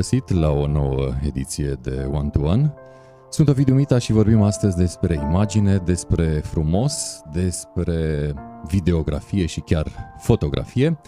[0.00, 2.74] găsit la o nouă ediție de One to One.
[3.30, 8.32] Sunt Ovidiu Mita și vorbim astăzi despre imagine, despre frumos, despre
[8.66, 9.86] videografie și chiar
[10.18, 10.98] fotografie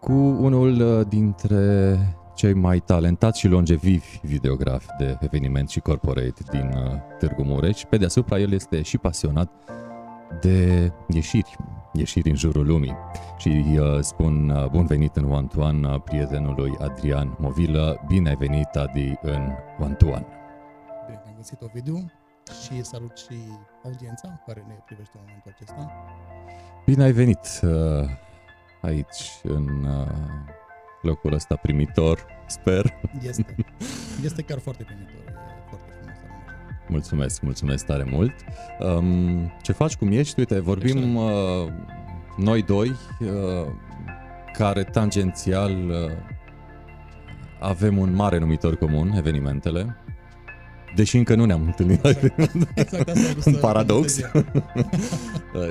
[0.00, 1.96] cu unul dintre
[2.34, 7.82] cei mai talentați și longevivi videografi de eveniment și corporate din uh, Târgu Mureș.
[7.88, 9.50] Pe deasupra, el este și pasionat
[10.40, 11.56] de ieșiri,
[11.92, 12.96] ieșiri în jurul lumii.
[13.38, 18.04] Și uh, spun uh, bun venit în One to One uh, prietenului Adrian Movilă.
[18.06, 20.26] Bine ai venit, Adi, în One to One.
[21.06, 22.12] Bine am găsit Ovidiu
[22.62, 23.36] și salut și
[23.84, 25.92] audiența care ne privește în momentul acesta.
[26.84, 28.08] Bine ai venit uh,
[28.80, 30.06] aici, în uh,
[31.02, 33.00] locul ăsta primitor, sper.
[33.22, 33.54] Este,
[34.28, 35.21] este chiar foarte primitor, e foarte frumos.
[36.92, 38.32] Mulțumesc, mulțumesc tare mult.
[38.80, 40.38] Um, ce faci, cum ești?
[40.38, 41.32] Uite, vorbim uh,
[42.36, 42.88] noi doi,
[43.20, 43.66] uh,
[44.52, 46.10] care tangențial uh,
[47.60, 49.96] avem un mare numitor comun, evenimentele.
[50.94, 52.38] Deși încă nu ne-am întâlnit Exact,
[52.74, 54.16] exact asta am vrut un să paradox.
[54.16, 54.46] înțeleg.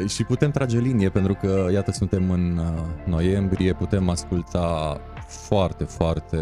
[0.02, 5.83] Uh, și putem trage linie pentru că, iată, suntem în uh, noiembrie, putem asculta foarte,
[5.83, 6.38] foarte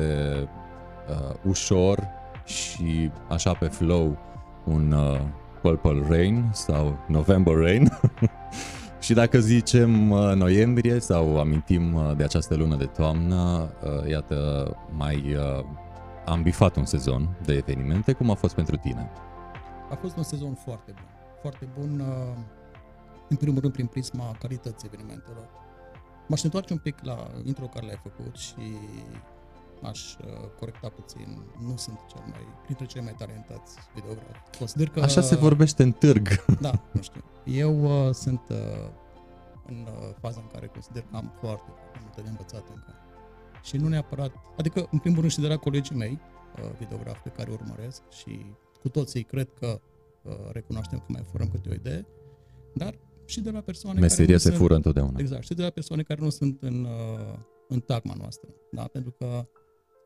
[1.09, 2.07] uh, ușor
[2.45, 4.17] și așa pe flow
[4.63, 5.19] un uh,
[5.61, 7.89] Purple Rain sau November Rain.
[8.99, 14.67] și dacă zicem uh, noiembrie sau amintim uh, de această lună de toamnă, uh, iată,
[14.97, 15.65] mai uh,
[16.25, 18.13] am bifat un sezon de evenimente.
[18.13, 19.09] Cum a fost pentru tine?
[19.89, 21.07] A fost un sezon foarte bun.
[21.41, 22.37] Foarte bun, uh,
[23.29, 25.49] în primul rând, prin prisma calității evenimentelor.
[26.27, 28.75] M-aș întoarce un pic la intro care l-ai făcut și
[29.81, 30.25] aș uh,
[30.59, 31.43] corecta puțin.
[31.59, 34.57] Nu sunt cel mai, printre cei mai talentați videografi.
[34.57, 34.99] Consider că...
[34.99, 36.27] Așa se vorbește în târg.
[36.61, 37.23] Da, nu știu.
[37.43, 38.57] Eu uh, sunt uh,
[39.67, 42.93] în uh, faza în care consider că am foarte multe de învățat încă.
[43.63, 46.19] Și nu neapărat, adică în primul rând și de la colegii mei,
[46.55, 48.45] uh, videografi pe care îi urmăresc și
[48.79, 49.81] cu toții cred că
[50.21, 52.05] uh, recunoaștem că mai furăm câte o idee,
[52.73, 55.19] dar și de la persoane Meseria care nu se sunt, fură întotdeauna.
[55.19, 58.83] Exact, și de la persoane care nu sunt în, uh, în tagma noastră, da?
[58.83, 59.47] pentru că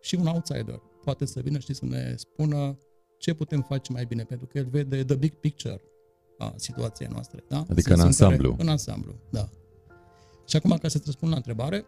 [0.04, 2.78] și un outsider poate să vină și să ne spună
[3.18, 5.82] ce putem face mai bine, pentru că el vede the big picture
[6.38, 7.44] a situației noastre.
[7.48, 7.58] Da?
[7.70, 8.50] Adică în sensul ansamblu.
[8.50, 9.50] Care, în ansamblu, da.
[10.48, 11.86] Și acum, ca să-ți răspund la întrebare,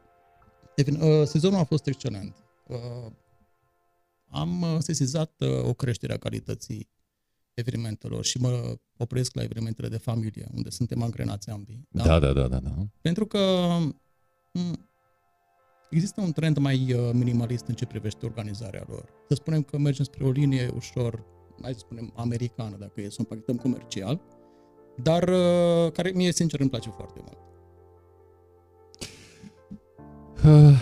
[0.76, 2.36] evin- uh, sezonul a fost excelent.
[2.68, 3.12] Uh,
[4.30, 6.90] am uh, sesizat uh, o creștere a calității
[7.54, 11.88] evenimentelor și mă opresc la evenimentele de familie, unde suntem angrenați ambii.
[11.90, 12.76] Da, da, da, da, da.
[13.02, 13.40] Pentru că
[14.52, 14.90] m,
[15.90, 19.06] există un trend mai uh, minimalist în ce privește organizarea lor.
[19.28, 21.24] Să spunem că mergem spre o linie ușor,
[21.62, 24.22] hai să spunem, americană, dacă e să o împachetăm comercial,
[25.04, 27.38] dar uh, care mie, sincer, îmi place foarte mult.
[30.46, 30.78] Uh,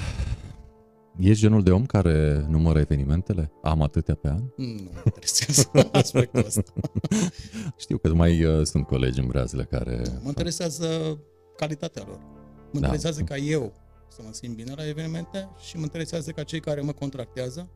[1.19, 3.51] Ești genul de om care numără evenimentele?
[3.61, 4.41] Am atâtea pe an?
[4.55, 6.73] Nu mă interesează aspectul ăsta.
[7.83, 10.01] Știu că mai uh, sunt colegi în Breazlă care...
[10.21, 11.19] Mă interesează
[11.57, 12.19] calitatea lor.
[12.71, 12.85] Mă Da.
[12.85, 13.73] interesează ca eu
[14.15, 17.69] să mă simt bine la evenimente și mă interesează ca cei care mă contractează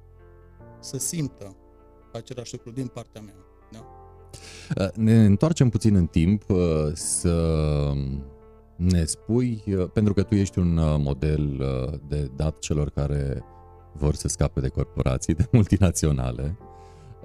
[0.79, 1.55] să simtă
[2.13, 3.35] același lucru din partea mea.
[3.71, 3.85] Da?
[4.83, 6.57] Uh, Ne întoarcem puțin în timp uh,
[6.93, 7.93] să
[8.75, 13.43] ne spui, uh, pentru că tu ești un uh, model uh, de dat celor care
[13.91, 16.57] vor să scape de corporații, de multinaționale,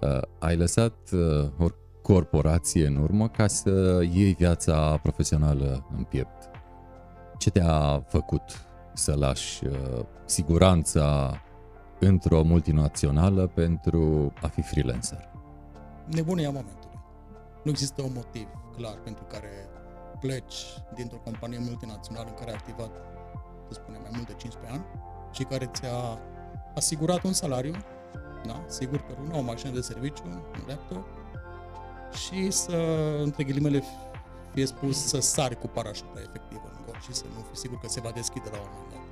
[0.01, 1.67] uh, ai lăsat uh, o
[2.03, 6.51] corporație în urmă ca să iei viața profesională în piept.
[7.39, 8.43] Ce te-a făcut
[8.93, 11.41] să lași uh, siguranța
[11.99, 15.31] într-o multinațională pentru a fi freelancer?
[16.07, 17.01] Nebunia momentului.
[17.65, 19.69] Nu există un motiv clar pentru care
[20.21, 20.55] pleci
[20.95, 22.91] dintr-o companie multinațională în care ai activat,
[23.69, 24.85] să spunem, mai mult de 15 ani
[25.33, 26.19] și care ți-a
[26.75, 27.75] asigurat un salariu,
[28.47, 31.05] da, sigur pe lună, o mașină de serviciu, un laptop
[32.27, 32.77] și să,
[33.23, 33.83] între ghilimele,
[34.53, 36.72] fie spus să sari cu parașuta efectiv în gol
[37.03, 39.03] și să nu fii sigur că se va deschide la un moment dat.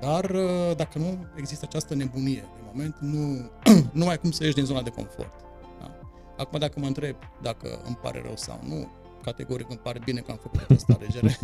[0.00, 3.50] Dar uh, dacă nu există această nebunie de moment, nu,
[4.00, 5.40] nu ai cum să ieși din zona de confort.
[5.80, 6.00] Da?
[6.36, 8.88] Acum dacă mă întreb dacă îmi pare rău sau nu,
[9.22, 11.38] categoric îmi pare bine că am făcut această alegere.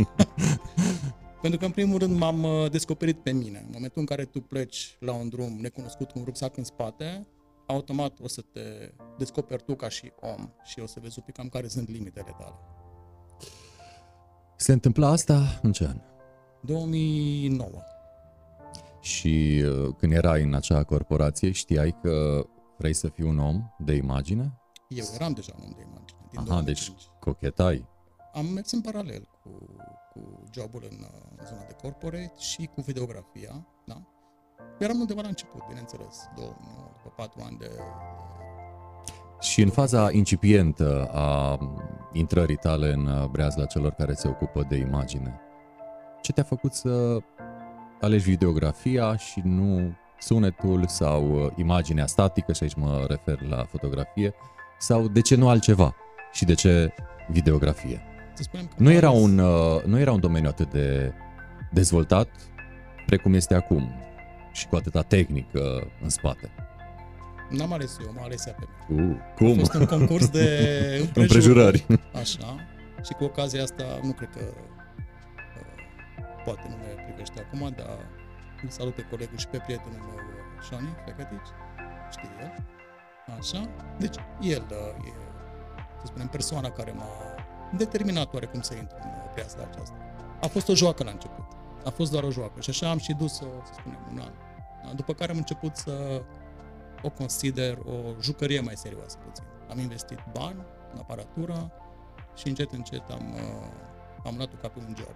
[1.43, 3.59] Pentru că în primul rând m-am uh, descoperit pe mine.
[3.59, 7.27] În momentul în care tu pleci la un drum necunoscut cu un rucsac în spate,
[7.67, 11.35] automat o să te descoperi tu ca și om și o să vezi un pic
[11.35, 12.55] cam care sunt limitele tale.
[14.67, 16.01] Se întâmpla asta în ce an?
[16.61, 17.71] 2009.
[19.01, 22.45] Și uh, când erai în acea corporație, știai că
[22.79, 24.61] vrei să fii un om de imagine?
[24.89, 26.21] Eu eram deja un om de imagine.
[26.31, 26.97] Din Aha, 2005.
[26.97, 27.89] deci cochetai.
[28.33, 29.51] Am mers în paralel cu,
[30.13, 34.03] cu jobul în, uh, în zona de corporate și cu videografia, da?
[34.79, 37.71] Eram undeva la început, bineînțeles, 2009, după patru ani de...
[39.51, 41.59] Și în faza incipientă a
[42.13, 45.41] intrării tale în uh, breazla celor care se ocupă de imagine,
[46.23, 47.19] ce te-a făcut să
[48.01, 54.35] alegi videografia și nu sunetul sau uh, imaginea statică, și aici mă refer la fotografie,
[54.79, 55.95] sau de ce nu altceva
[56.33, 56.95] și de ce
[57.31, 58.01] videografie?
[58.35, 61.13] Să spunem că Nu era, ales- un, uh, nu era un domeniu atât de
[61.73, 62.29] dezvoltat
[63.07, 63.91] precum este acum
[64.53, 66.51] și cu atâta tehnică în spate.
[67.49, 69.11] N-am ales eu, m-a ales ea pe mine.
[69.11, 69.59] Uh, A cum?
[69.59, 70.47] fost un concurs de
[71.15, 71.87] Împrejurări.
[72.15, 72.57] Așa.
[73.05, 75.65] Și cu ocazia asta, nu cred că uh,
[76.45, 77.99] poate nu ne privește acum, dar
[78.63, 81.51] îl salut pe colegul și pe prietenul meu, uh, Shani Fecătici,
[82.11, 82.65] știe el.
[83.39, 83.69] Așa.
[83.99, 85.13] Deci, el uh, e,
[86.01, 87.09] să spunem, persoana care m-a
[87.77, 89.97] determinat oarecum să intru în uh, piața aceasta.
[90.43, 91.45] A fost o joacă la început.
[91.85, 94.33] A fost doar o joacă și așa am și dus-o, să spunem, un an.
[94.85, 94.93] Da?
[94.95, 96.23] După care am început să
[97.06, 99.44] o consider o jucărie mai serioasă puțin.
[99.70, 100.61] Am investit bani
[100.93, 101.73] în aparatură
[102.37, 105.14] și încet, încet am, uh, am luat-o ca pe un job.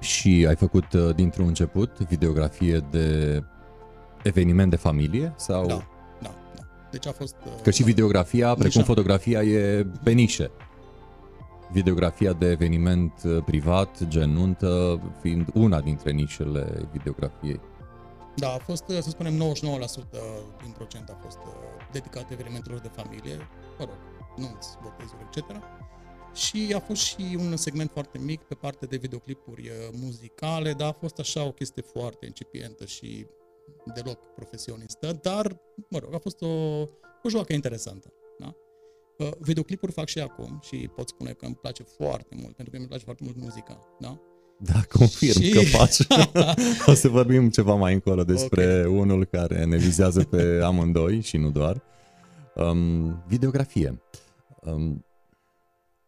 [0.00, 3.42] Și ai făcut uh, dintr-un început videografie de
[4.22, 5.32] eveniment de familie?
[5.36, 5.66] Sau...
[5.66, 5.86] Da,
[6.22, 6.62] da, da.
[6.90, 7.36] Deci a fost...
[7.44, 8.82] uh, Că și videografia, precum Nișa.
[8.82, 10.50] fotografia, e pe nișe.
[11.72, 17.60] Videografia de eveniment uh, privat, gen nuntă, fiind una dintre nișele videografiei.
[18.38, 19.40] Da, a fost, să spunem, 99%
[20.62, 21.52] din procent a fost uh,
[21.92, 23.36] dedicat evenimentelor de familie,
[23.78, 23.98] mă rog,
[24.36, 25.44] nunți, botezuri, etc.
[26.34, 30.88] Și a fost și un segment foarte mic pe partea de videoclipuri uh, muzicale, dar
[30.88, 33.26] a fost așa o chestie foarte incipientă și
[33.94, 36.46] deloc profesionistă, dar, mă rog, a fost o,
[37.22, 38.12] o joacă interesantă.
[38.38, 38.54] Da?
[39.18, 42.76] Uh, Videoclipuri fac și acum și pot spune că îmi place foarte mult, pentru că
[42.78, 44.20] îmi place foarte mult muzica, da?
[44.60, 45.96] Da, confirm Și- că faci.
[46.90, 51.50] o să vorbim ceva mai încolo despre unul care ne vizează pe amândoi și nu
[51.50, 51.82] doar.
[52.54, 54.02] Um, videografie.
[54.60, 55.04] Um,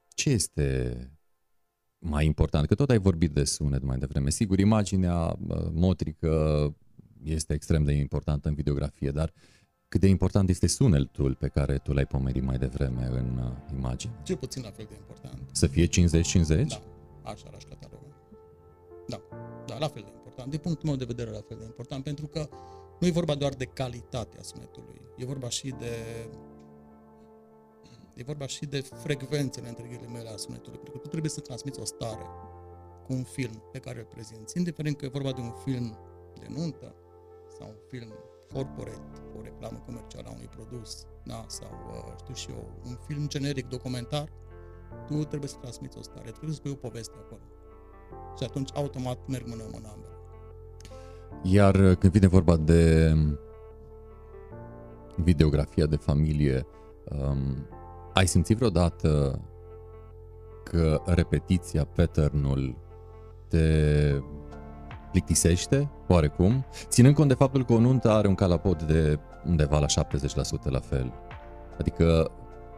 [0.08, 0.96] ce este
[1.98, 2.66] mai important?
[2.66, 4.30] Că tot ai vorbit de sunet mai devreme.
[4.30, 6.74] Sigur, imaginea uh, motrică
[7.22, 9.32] este extrem de importantă în videografie, dar
[9.88, 14.12] cât de important este sunetul pe care tu l-ai pomenit mai devreme în uh, imagine?
[14.22, 15.40] Cel puțin la fel de important.
[15.52, 15.88] Să fie 50-50?
[16.66, 16.80] Da,
[17.22, 17.69] așa l-aș cataloga.
[19.70, 20.50] Da, da, la fel de important.
[20.50, 22.48] Din punctul meu de vedere, la fel de important, pentru că
[23.00, 25.94] nu e vorba doar de calitatea sunetului, e vorba și de
[28.14, 31.80] e vorba și de frecvențele între ghilimele a sunetului, pentru că tu trebuie să transmiți
[31.80, 32.26] o stare
[33.06, 35.98] cu un film pe care îl prezinți, indiferent că e vorba de un film
[36.40, 36.94] de nuntă
[37.58, 38.12] sau un film
[38.52, 43.28] corporate, o reclamă comercială a unui produs, da, sau, uh, știu și eu, un film
[43.28, 44.32] generic documentar,
[45.06, 47.49] tu trebuie să transmiți o stare, trebuie să spui o poveste acolo.
[48.36, 50.08] Și atunci automat merg mână în mână ambele.
[51.42, 53.14] Iar uh, când vine vorba de
[55.14, 56.66] videografia de familie,
[57.04, 57.66] um,
[58.14, 59.40] ai simțit vreodată
[60.64, 62.76] că repetiția, pattern-ul
[63.48, 63.58] te
[65.10, 69.86] plictisește, oarecum, ținând cont de faptul că o nuntă are un calapod de undeva la
[69.86, 69.90] 70%
[70.62, 71.12] la fel.
[71.78, 72.30] Adică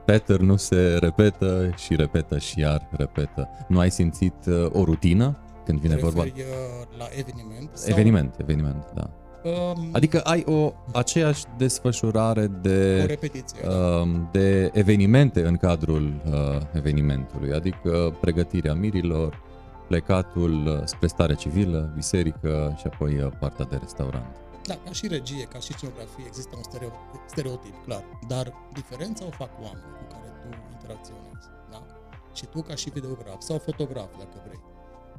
[0.05, 3.49] pattern nu se repetă și repetă și iar repetă.
[3.69, 6.23] Nu ai simțit uh, o rutină când vine Te vorba...
[6.23, 7.71] referi, uh, la eveniment?
[7.73, 9.11] Sau, Eveniment, eveniment, da.
[9.45, 13.61] Um, Adică ai o aceeași desfășurare o de, repetiție.
[13.65, 13.71] da.
[13.75, 19.43] um, de evenimente în cadrul uh, evenimentului, adică pregătirea mirilor,
[19.89, 24.37] plecatul uh, spre stare civilă, biserică și apoi uh, partea de restaurant.
[24.67, 28.05] Da, ca și regie, ca și scenografie, există un stereo- stereotip, clar.
[28.29, 31.47] Dar diferența o fac oamenii cu care tu interacționezi.
[31.71, 31.87] Da?
[32.33, 34.61] Și tu, ca și videograf sau fotograf, dacă vrei,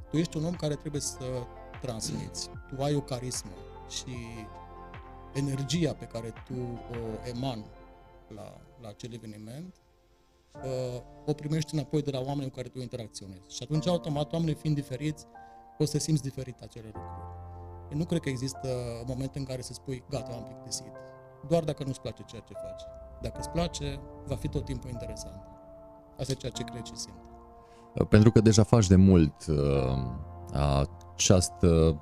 [0.10, 1.26] tu ești un om care trebuie să
[1.82, 2.50] transmiți.
[2.70, 3.52] Tu ai o carismă
[3.90, 4.16] și
[5.34, 6.54] energia pe care tu
[6.92, 7.66] o emani
[8.36, 9.76] la, la acel eveniment,
[10.54, 13.56] uh, o primești înapoi de la oamenii cu care tu interacționezi.
[13.56, 15.26] Și atunci, automat, oamenii fiind diferiți,
[15.78, 17.53] o să simți diferit acele lucruri.
[17.94, 18.68] Eu nu cred că există
[19.08, 20.92] moment în care să spui, gata, am plictisit.
[21.48, 22.82] Doar dacă nu-ți place ceea ce faci.
[23.22, 25.42] Dacă îți place, va fi tot timpul interesant.
[26.20, 27.16] Asta e ceea ce cred și simt.
[27.94, 29.58] Uh, Pentru că deja faci de mult uh,
[31.14, 32.02] această,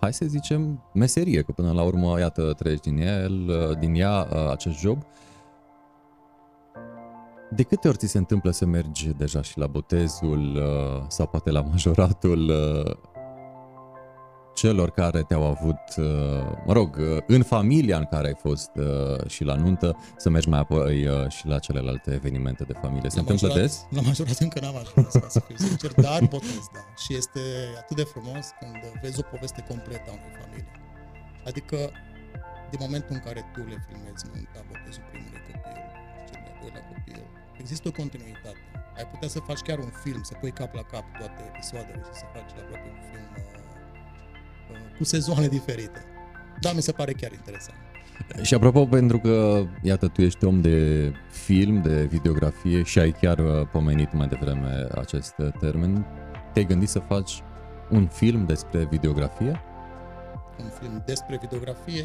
[0.00, 4.28] hai să zicem, meserie, că până la urmă, iată, treci din el, uh, din ea
[4.32, 5.02] uh, acest job.
[7.50, 11.50] De câte ori ți se întâmplă să mergi deja și la botezul uh, sau poate
[11.50, 13.12] la majoratul uh,
[14.54, 16.04] celor care te-au avut, uh,
[16.66, 20.48] mă rog, uh, în familia în care ai fost uh, și la nuntă, să mergi
[20.48, 23.08] mai apoi uh, și la celelalte evenimente de familie.
[23.10, 23.86] Se La întâmplă majorat- des?
[23.90, 26.82] La majorat încă n-am ajuns, ca să fiu sincer, dar botez, da.
[27.02, 27.40] Și este
[27.82, 30.72] atât de frumos când vezi o poveste completă a unei familii.
[31.50, 31.76] Adică
[32.70, 35.76] din momentul în care tu le filmezi nunta, botezul primului copil,
[36.28, 37.18] cel de-al doilea copil,
[37.62, 38.60] există o continuitate.
[38.98, 42.14] Ai putea să faci chiar un film, să pui cap la cap toate episoadele și
[42.22, 43.63] să faci aproape un film uh, uh,
[44.98, 46.04] cu sezoane diferite.
[46.60, 47.78] Da, mi se pare chiar interesant.
[48.42, 53.38] Și apropo, pentru că, iată, tu ești om de film, de videografie și ai chiar
[53.38, 56.06] uh, pomenit mai devreme acest uh, termen,
[56.52, 57.42] te-ai gândit să faci
[57.90, 59.60] un film despre videografie?
[60.58, 62.04] Un film despre videografie,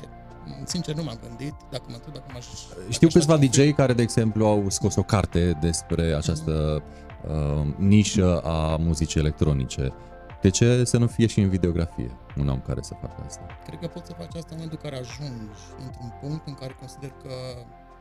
[0.63, 2.45] sincer nu m-am gândit, dacă mă întreb dacă m-aș...
[2.89, 6.13] Știu aș câțiva face un DJ film- care, de exemplu, au scos o carte despre
[6.13, 6.83] această
[7.27, 9.93] uh, nișă a muzicii electronice.
[10.41, 13.45] De ce să nu fie și în videografie un om care să facă asta?
[13.65, 16.75] Cred că poți să faci asta în momentul în care ajungi într-un punct în care
[16.79, 17.33] consider că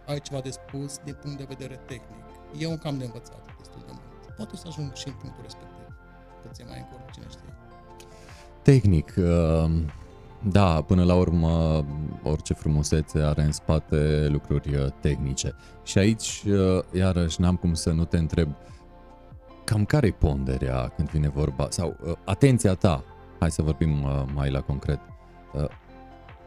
[0.07, 2.25] ai ceva de spus din punct de vedere tehnic.
[2.59, 4.37] E un cam de învățat destul de mult.
[4.37, 5.85] Poate o să ajung și în punctul respectiv.
[6.47, 7.53] Puțin mai încolo, cine știe.
[8.63, 9.71] Tehnic, uh,
[10.43, 11.85] da, până la urmă,
[12.23, 15.55] orice frumusețe are în spate lucruri uh, tehnice.
[15.83, 18.49] Și aici, uh, iarăși, n-am cum să nu te întreb
[19.69, 23.05] cam care e ponderea când vine vorba, sau uh, atenția ta,
[23.39, 25.01] hai să vorbim uh, mai la concret,
[25.55, 25.65] uh,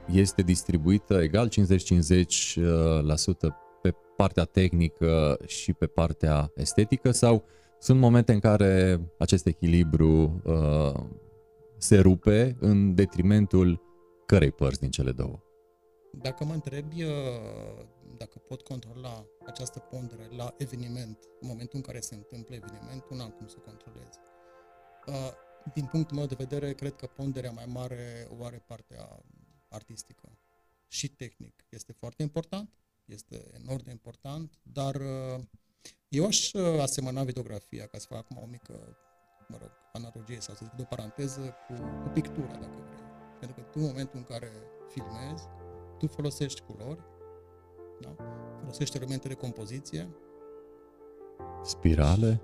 [0.06, 2.64] este distribuită egal 50-50% uh,
[3.02, 7.44] la sută pe partea tehnică și pe partea estetică sau
[7.80, 11.04] sunt momente în care acest echilibru uh,
[11.78, 13.82] se rupe în detrimentul
[14.26, 15.40] cărei părți din cele două?
[16.12, 17.10] Dacă mă întrebi uh,
[18.24, 23.30] dacă pot controla această pondere la eveniment, în momentul în care se întâmplă evenimentul, n-am
[23.30, 24.14] cum să o controlez.
[25.08, 25.32] Uh,
[25.74, 29.24] Din punctul meu de vedere, cred că ponderea mai mare o are partea
[29.70, 30.38] artistică
[30.88, 31.66] și tehnic.
[31.70, 32.70] Este foarte important,
[33.06, 35.40] este enorm de important, dar uh,
[36.10, 38.98] eu aș uh, asemăna videografia, ca să fac acum o mică,
[39.48, 41.74] mă rog, analogie sau să zic de o paranteză, cu,
[42.04, 43.04] cu pictura, dacă vrei.
[43.40, 44.52] Pentru că tu, în momentul în care
[44.88, 45.44] filmezi,
[45.98, 47.11] tu folosești culori,
[48.02, 48.16] da?
[48.60, 50.10] folosești elemente de compoziție,
[51.64, 52.42] Spirale?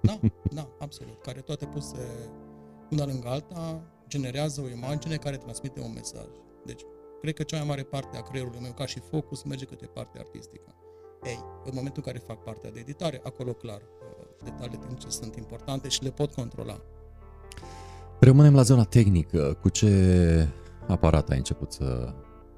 [0.00, 0.20] da,
[0.54, 1.98] da, absolut, care toate puse
[2.90, 6.28] una lângă alta generează o imagine care transmite un mesaj.
[6.64, 6.82] Deci,
[7.20, 10.20] cred că cea mai mare parte a creierului meu, ca și focus, merge către partea
[10.20, 10.74] artistică.
[11.24, 15.36] Ei, în momentul în care fac partea de editare, acolo clar, uh, detaliile tehnice sunt
[15.36, 16.80] importante și le pot controla.
[18.20, 19.58] Rămânem la zona tehnică.
[19.60, 20.48] Cu ce
[20.86, 22.14] aparat ai început să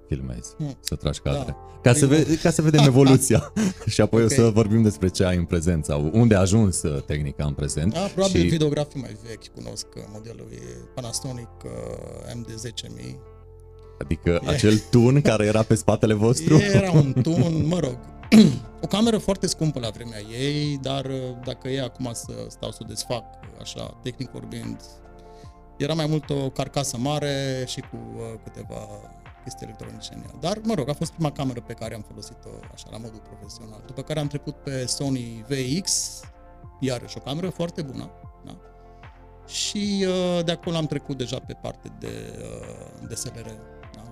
[0.09, 0.77] filmezi, Hmm.
[0.81, 1.45] să tragi cadre?
[1.47, 1.57] Da.
[1.83, 3.53] Ca, să Primul- ve- ca să vedem evoluția
[3.95, 4.31] și apoi Ok.
[4.31, 7.53] o să vorbim despre ce ai în prezent sau unde a ajuns uh, tehnica în
[7.53, 7.93] prezent.
[7.93, 8.49] Da, probabil și și...
[8.53, 10.59] videografii mai vechi cunosc uh, modelul, e
[10.95, 11.71] Panasonic uh,
[12.41, 13.15] MD10000.
[14.01, 16.57] Adică acel tun care era pe spatele vostru?
[16.73, 17.99] Era un tun, mă rog,
[18.85, 21.13] o cameră foarte scumpă la vremea ei, dar uh,
[21.45, 23.25] dacă e acum să stau să o desfac,
[23.61, 24.81] așa, tehnic vorbind,
[25.77, 28.89] era mai mult o carcasă mare și cu uh, câteva
[29.47, 30.35] chestii electronice în ea.
[30.41, 33.83] Dar, mă rog, a fost prima cameră pe care am folosit-o așa la modul profesional.
[33.87, 36.21] După care am trecut pe Sony VX,
[36.81, 38.11] iarăși o cameră foarte bună,
[38.45, 38.57] da?
[39.47, 42.13] Și uh, de acolo am trecut deja pe parte de
[43.03, 43.49] uh, DSLR.
[43.95, 44.03] Da?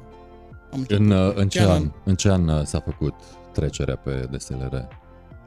[0.73, 1.75] Am început În, uh, pe în ce Canon.
[1.75, 3.15] an, în ce an uh, s-a făcut
[3.53, 4.77] trecerea pe DSLR?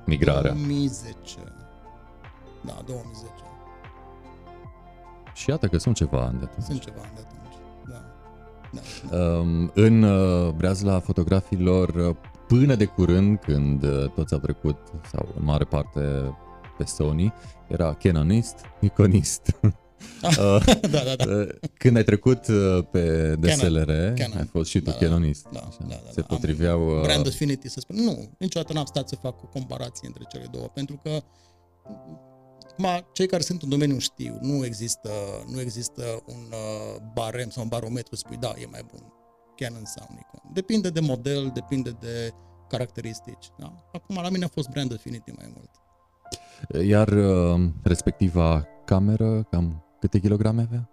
[0.06, 0.52] Migrarea.
[0.52, 1.14] 2010.
[2.66, 3.32] Da, 2010.
[5.34, 6.66] Și iată că sunt ceva ani de atunci.
[6.66, 7.22] Sunt ceva ani de
[9.74, 12.16] în uh, breazla fotografilor, uh,
[12.48, 14.78] până de curând, când uh, toți au trecut,
[15.12, 16.00] sau în mare parte
[16.78, 17.34] pe Sony,
[17.68, 19.42] era Canonist, Nikonist.
[20.24, 21.32] Uh, da, da, da.
[21.36, 24.38] uh, Când ai trecut uh, pe DSLR, Canon.
[24.38, 24.98] ai fost și tu Da, da.
[25.06, 25.46] Canonist.
[25.52, 25.78] Da, așa.
[25.80, 26.26] da, da, Se da.
[26.30, 26.96] Am potriveau...
[26.98, 27.96] uh, Brand affinity, să spun.
[28.04, 31.10] Nu, niciodată n-am stat să fac o comparație între cele două, pentru că
[32.78, 35.10] ma, cei care sunt în domeniu știu, nu există,
[35.52, 39.14] nu există un uh, barem sau un barometru să spui, da, e mai bun
[39.56, 40.52] Canon sau Nikon.
[40.54, 42.34] Depinde de model, depinde de
[42.68, 43.52] caracteristici.
[43.58, 43.74] Da?
[43.94, 45.70] Acum, la mine a fost brand affinity mai mult.
[46.88, 50.90] Iar uh, respectiva cameră, cam câte kilograme avea?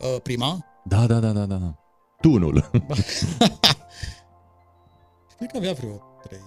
[0.00, 1.56] Uh, prima, Da, da, da, da, da.
[1.56, 1.76] da.
[2.20, 2.60] Tunul.
[5.36, 6.38] Cred că avea vreo 3,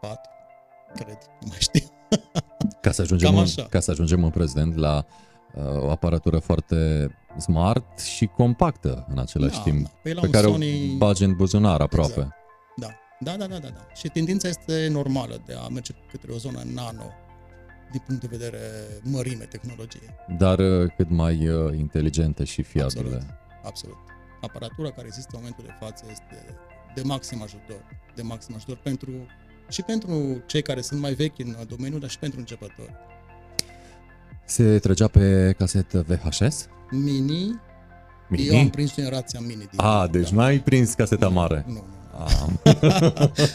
[0.00, 0.30] 4,
[0.94, 1.91] cred, nu mai știu.
[2.82, 3.66] Ca să ajungem, Cam în, așa.
[3.70, 5.06] ca să ajungem în prezent la
[5.54, 9.90] uh, o aparatură foarte smart și compactă în același Da, timp, da.
[10.02, 12.12] Păi la pe un care Sony- o bagi în buzunar aproape.
[12.12, 12.34] Exact.
[12.76, 12.88] Da.
[13.20, 13.86] Da, da, da, da, da.
[13.94, 17.04] Și tendința este normală de a merge către o zonă nano
[17.90, 18.58] din punct de vedere
[19.02, 20.14] mărime tehnologie.
[20.38, 23.00] Dar uh, cât mai uh, inteligente și fiabile.
[23.00, 23.22] Absolut.
[23.64, 23.96] Absolut.
[24.40, 26.56] Aparatura care există în momentul de față este
[26.94, 27.82] de maxim ajutor.
[28.14, 29.10] De maxim ajutor pentru
[29.72, 32.40] și pentru cei care sunt mai vechi în domeniu, dar și pentru
[38.28, 38.52] Mini?
[38.52, 39.68] Eu am prins generația mini.
[39.70, 40.36] Din A, deci da.
[40.36, 41.64] n-ai prins caseta mare.
[41.66, 41.84] Nu, nu.
[42.12, 42.48] A,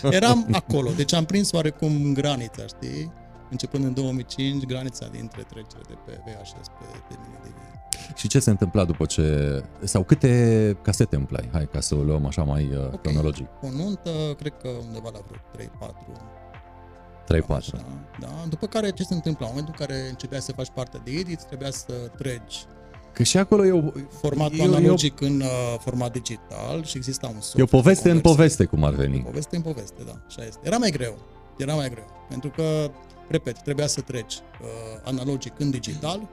[0.19, 3.11] Eram acolo, deci am prins oarecum granița, știi?
[3.49, 8.15] Începând în 2005, granița dintre trecere de pe VHS pe, pe mini DV.
[8.17, 9.63] și ce se întâmpla după ce...
[9.83, 11.49] Sau câte casete împlai?
[11.51, 13.01] Hai, ca să o luăm așa mai uh, Ok.
[13.01, 13.47] cronologic.
[13.61, 17.37] O nuntă, cred că undeva la vreo 3-4.
[17.43, 17.55] 3-4.
[17.55, 17.85] Așa,
[18.19, 18.27] da.
[18.49, 19.45] După care ce se întâmplă?
[19.45, 22.65] În momentul în care începeai să faci parte de edit, trebuia să treci
[23.13, 23.81] Că și acolo e o,
[24.19, 28.03] formatul e, o- analogic în uh, format digital și exista un soft e o poveste
[28.03, 28.35] de în conversie.
[28.35, 29.19] poveste, cum ar veni.
[29.23, 30.59] Poveste în poveste, da, așa este.
[30.63, 31.17] Era mai greu,
[31.57, 32.91] era mai greu, pentru că,
[33.29, 34.67] repet, trebuia să treci uh,
[35.03, 36.29] analogic în digital,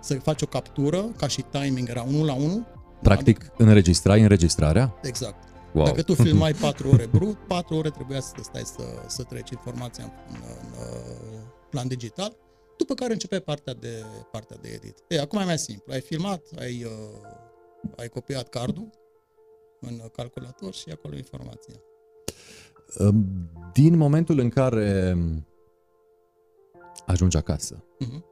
[0.00, 2.66] să faci o captură, ca și timing era 1 la 1.
[3.02, 4.94] Practic, înregistrai înregistrarea?
[5.02, 5.48] Exact.
[5.72, 5.84] Wow.
[5.84, 10.04] Dacă tu filmai 4 ore brut, 4 ore trebuia să stai să, să treci informația
[10.04, 12.36] în, în, în uh, plan digital,
[12.76, 14.98] după care începe partea de, partea de edit.
[15.08, 15.92] E, acum e mai simplu.
[15.92, 18.90] Ai filmat, ai, uh, ai copiat cardul
[19.80, 21.74] în calculator și e acolo informația.
[23.72, 25.16] Din momentul în care
[27.06, 28.24] ajungi acasă, Mhm.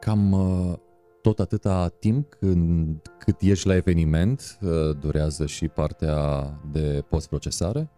[0.00, 0.76] cam uh,
[1.22, 7.90] tot atâta timp când, cât ești la eveniment, uh, durează și partea de postprocesare?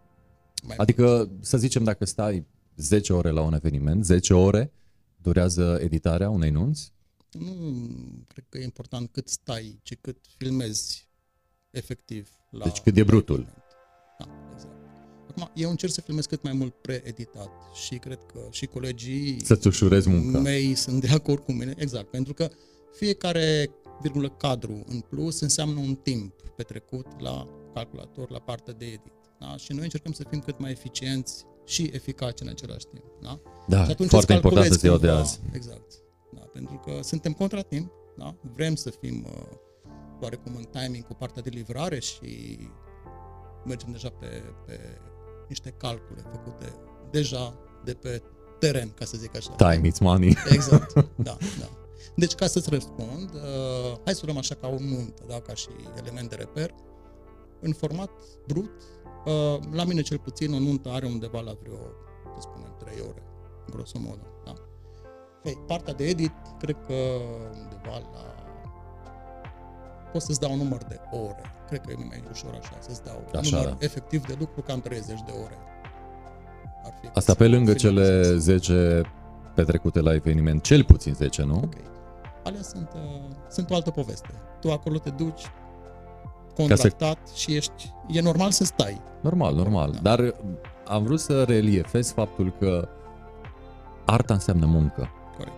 [0.67, 2.45] Mai Adică, să zicem, dacă stai
[2.75, 4.71] 10 ore la un eveniment, 10 ore
[5.17, 6.93] durează editarea unei nunți?
[7.31, 7.53] Nu
[8.27, 11.09] cred că e important cât stai, ci cât filmezi
[11.69, 12.29] efectiv.
[12.49, 13.35] La, Deci cât e la brutul.
[13.35, 13.60] eveniment.
[15.41, 15.51] Da, exact.
[15.55, 19.67] Acum, eu încerc să filmez cât mai mult preeditat și cred că și colegii Să-ți
[19.67, 20.39] ușurezi munca.
[20.39, 21.73] mei sunt de acord cu mine.
[21.77, 22.49] Exact, pentru că
[22.91, 23.69] fiecare
[24.01, 29.11] virgulă cadru în plus înseamnă un timp petrecut la calculator, la partea de edit.
[29.39, 29.55] Da?
[29.57, 33.03] Și noi încercăm să fim cât mai eficienți și eficaci în același timp.
[33.21, 33.39] Da?
[33.67, 35.39] Da, Și atunci foarte îți important calculezi să iau de cumva- azi.
[35.53, 35.91] Exact.
[36.33, 38.35] Da, pentru că suntem contra timp, da?
[38.55, 39.57] vrem să fim uh,
[40.21, 42.57] oarecum în timing cu partea de livrare și
[43.65, 44.79] mergem deja pe, pe
[45.51, 46.73] niște calcule făcute
[47.11, 48.21] deja de pe
[48.59, 49.51] teren, ca să zic așa.
[49.51, 50.37] Time, it's money.
[50.49, 50.93] Exact,
[51.27, 51.69] da, da.
[52.15, 55.67] Deci, ca să-ți răspund, uh, hai să luăm așa ca o nuntă, da, ca și
[55.97, 56.73] element de reper,
[57.59, 58.11] în format
[58.47, 58.71] brut,
[59.25, 61.77] uh, la mine cel puțin o nuntă are undeva la vreo,
[62.35, 63.23] să spunem, 3 ore,
[63.69, 64.53] grosomodo, da.
[65.43, 66.93] Ei, partea de edit, cred că
[67.63, 68.41] undeva la
[70.11, 71.60] pot să-ți dau un număr de ore.
[71.71, 73.85] Cred că e mai ușor așa, să-ți dau un Așa, număr da.
[73.85, 75.57] efectiv de lucru cam 30 de ore.
[76.85, 78.25] Ar fi Asta ca pe să lângă finalizez.
[78.27, 79.01] cele 10
[79.55, 81.55] petrecute la eveniment, cel puțin 10, nu?
[81.63, 81.73] Ok.
[82.43, 84.29] Alea sunt, uh, sunt o altă poveste.
[84.61, 85.41] Tu acolo te duci
[86.55, 87.93] contractat și ești...
[88.07, 89.01] E normal să stai.
[89.21, 89.91] Normal, normal.
[89.91, 89.99] Da.
[90.15, 90.33] Dar
[90.87, 92.87] am vrut să reliefez faptul că
[94.05, 95.09] arta înseamnă muncă.
[95.37, 95.55] Corect.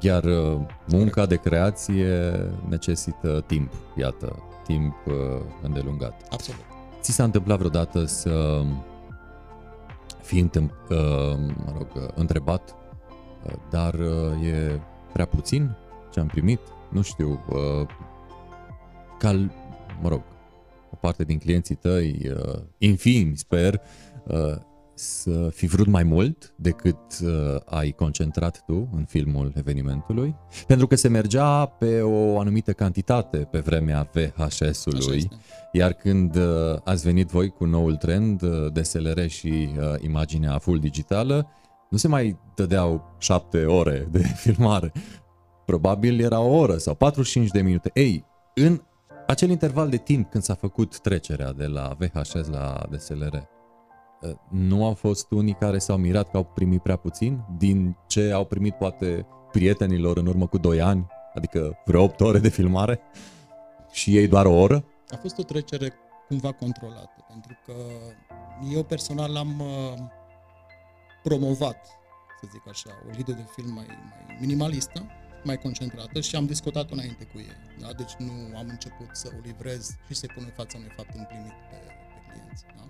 [0.00, 2.32] Iar uh, munca de creație
[2.68, 5.14] necesită timp, iată, timp uh,
[5.62, 6.26] îndelungat.
[6.30, 6.60] Absolut.
[7.00, 8.62] Ți s-a întâmplat vreodată să
[10.22, 10.96] fii întâmp, uh,
[11.64, 12.74] mă rog, uh, întrebat,
[13.44, 14.80] uh, dar uh, e
[15.12, 15.76] prea puțin
[16.12, 16.60] ce am primit?
[16.90, 17.86] Nu știu, uh,
[19.18, 19.32] ca,
[20.02, 20.22] mă rog,
[20.90, 23.80] o parte din clienții tăi, uh, infimi, sper,
[24.26, 24.56] uh,
[24.98, 30.36] să fi vrut mai mult decât uh, ai concentrat tu în filmul evenimentului?
[30.66, 35.36] Pentru că se mergea pe o anumită cantitate pe vremea Așa VHS-ului, este.
[35.72, 40.78] iar când uh, ați venit voi cu noul trend, uh, DSLR și uh, imaginea full
[40.78, 41.48] digitală,
[41.90, 44.92] nu se mai dădeau șapte ore de filmare.
[45.66, 47.90] Probabil era o oră sau 45 de minute.
[47.94, 48.80] Ei, în
[49.26, 53.55] acel interval de timp când s-a făcut trecerea de la VHS la DSLR, uh,
[54.50, 58.44] nu au fost unii care s-au mirat că au primit prea puțin din ce au
[58.44, 63.00] primit poate prietenilor în urmă cu 2 ani, adică vreo 8 ore de filmare
[63.90, 64.84] și ei doar o oră?
[65.08, 65.92] A fost o trecere
[66.28, 67.74] cumva controlată, pentru că
[68.72, 69.98] eu personal am uh,
[71.22, 71.86] promovat,
[72.40, 75.06] să zic așa, o linie de film mai, mai minimalistă,
[75.44, 77.56] mai concentrată și am discutat înainte cu ei.
[77.80, 77.92] Da?
[77.92, 81.56] Deci nu am început să o livrez și să-i pun în fața unui fapt împlinit
[81.70, 81.78] pe,
[82.12, 82.64] pe clienți.
[82.76, 82.84] Da?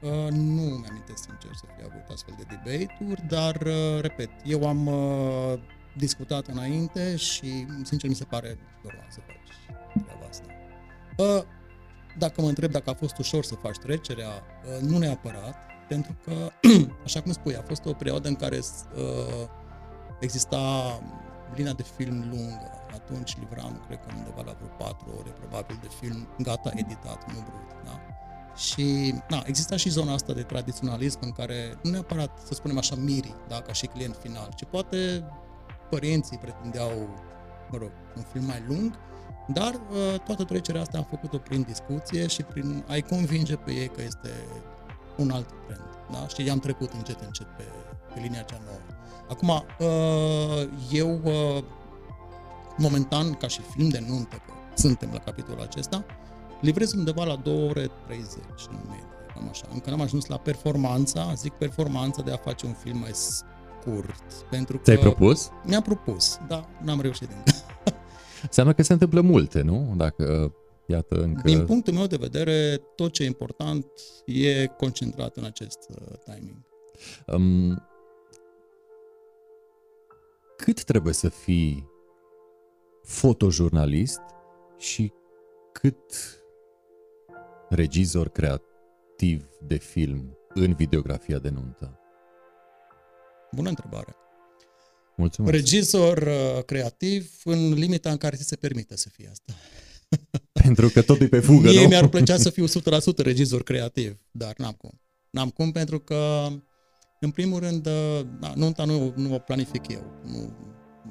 [0.00, 4.86] Uh, nu mi-amintesc sincer să fi avut astfel de debate-uri, dar, uh, repet, eu am
[4.86, 5.58] uh,
[5.96, 10.46] discutat înainte și, sincer, mi se pare normal să faci treaba asta.
[11.16, 11.42] Uh,
[12.18, 15.56] dacă mă întreb dacă a fost ușor să faci trecerea, uh, nu neapărat,
[15.88, 16.32] pentru că,
[17.06, 19.48] așa cum spui, a fost o perioadă în care uh,
[20.20, 20.60] exista
[21.54, 22.70] linia de film lungă.
[22.94, 27.38] Atunci livram, cred că undeva la vreo 4 ore, probabil, de film gata editat, nu
[27.40, 27.84] brut.
[27.84, 28.00] Da?
[28.56, 32.94] Și na, exista și zona asta de tradiționalism în care nu neapărat, să spunem așa,
[32.94, 35.24] mirii, da, ca și client final, ci poate
[35.90, 37.08] părinții pretindeau
[37.70, 38.98] mă rog, un film mai lung,
[39.48, 43.88] dar uh, toată trecerea asta am făcut-o prin discuție și prin a-i convinge pe ei
[43.88, 44.30] că este
[45.16, 45.88] un alt trend.
[46.12, 46.28] Da?
[46.28, 47.62] Și i-am trecut încet, încet pe,
[48.14, 48.78] pe linia cea nouă.
[49.28, 51.62] Acum, uh, eu, uh,
[52.76, 56.04] momentan, ca și film de nuntă, că suntem la capitolul acesta,
[56.60, 58.34] livrez undeva la 2 ore 30
[58.70, 59.66] în medie, cam așa.
[59.72, 64.32] Încă n-am ajuns la performanța, zic performanța de a face un film mai scurt.
[64.50, 65.50] Pentru că Ți-ai propus?
[65.64, 67.50] Mi-am propus, da, n-am reușit încă.
[68.42, 69.94] Înseamnă că se întâmplă multe, nu?
[69.96, 70.54] Dacă,
[70.86, 71.42] iată, încă...
[71.44, 73.86] Din punctul meu de vedere, tot ce e important
[74.26, 76.66] e concentrat în acest uh, timing.
[77.26, 77.82] Um,
[80.56, 81.88] cât trebuie să fii
[83.02, 84.20] fotojurnalist
[84.78, 85.12] și
[85.72, 86.35] cât
[87.68, 91.98] regizor creativ de film în videografia de nuntă?
[93.52, 94.16] Bună întrebare.
[95.16, 95.54] Mulțumesc.
[95.54, 99.52] Regizor uh, creativ în limita în care ți se permite să fie asta.
[100.62, 101.88] Pentru că totul e pe fugă, Mie nu?
[101.88, 102.68] mi-ar plăcea să fiu 100%
[103.16, 105.00] regizor creativ, dar n-am cum.
[105.30, 106.46] N-am cum pentru că,
[107.20, 107.88] în primul rând,
[108.40, 110.20] da, nunta nu, nu o planific eu.
[110.24, 110.56] Nu,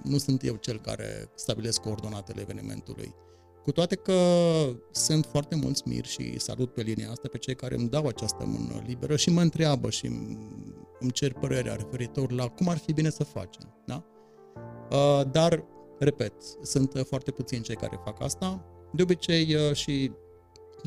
[0.04, 3.16] nu sunt eu cel care stabilesc coordonatele evenimentului.
[3.66, 4.14] Cu toate că
[4.92, 8.46] sunt foarte mulți miri și salut pe linia asta pe cei care îmi dau această
[8.46, 10.06] mână liberă și mă întreabă și
[11.00, 13.84] îmi cer părerea referitor la cum ar fi bine să facem.
[13.86, 14.06] Da?
[14.92, 15.64] Uh, dar,
[16.00, 18.66] repet, sunt foarte puțini cei care fac asta.
[18.94, 20.12] De obicei și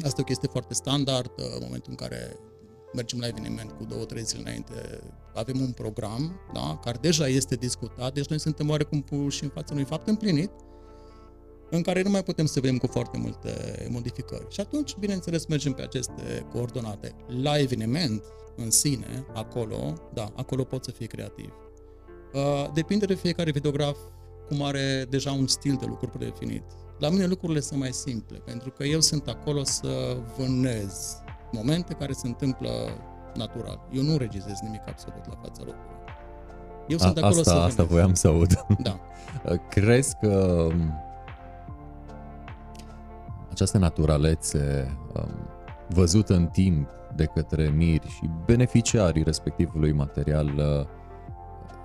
[0.03, 2.37] asta e o chestie foarte standard, în momentul în care
[2.95, 5.01] mergem la eveniment cu două, trei zile înainte,
[5.35, 9.73] avem un program, da, care deja este discutat, deci noi suntem oarecum puși în fața
[9.73, 10.51] unui fapt împlinit,
[11.71, 14.47] în care nu mai putem să vedem cu foarte multe modificări.
[14.49, 17.15] Și atunci, bineînțeles, mergem pe aceste coordonate.
[17.43, 18.23] La eveniment,
[18.57, 21.53] în sine, acolo, da, acolo pot să fie creativ.
[22.35, 23.97] Uh, depinde de fiecare videograf
[24.49, 26.63] cum are deja un stil de lucru predefinit.
[26.99, 32.13] La mine lucrurile sunt mai simple, pentru că eu sunt acolo să vânez momente care
[32.13, 32.71] se întâmplă
[33.35, 33.89] natural.
[33.93, 35.97] Eu nu regizez nimic absolut la fața locului.
[36.89, 38.67] Eu sunt A, acolo asta, să Asta voiam să aud.
[38.79, 39.01] Da.
[39.75, 41.08] Crezi că um,
[43.59, 45.29] această naturalețe um,
[45.89, 50.87] văzută în timp de către miri și beneficiarii respectivului material uh,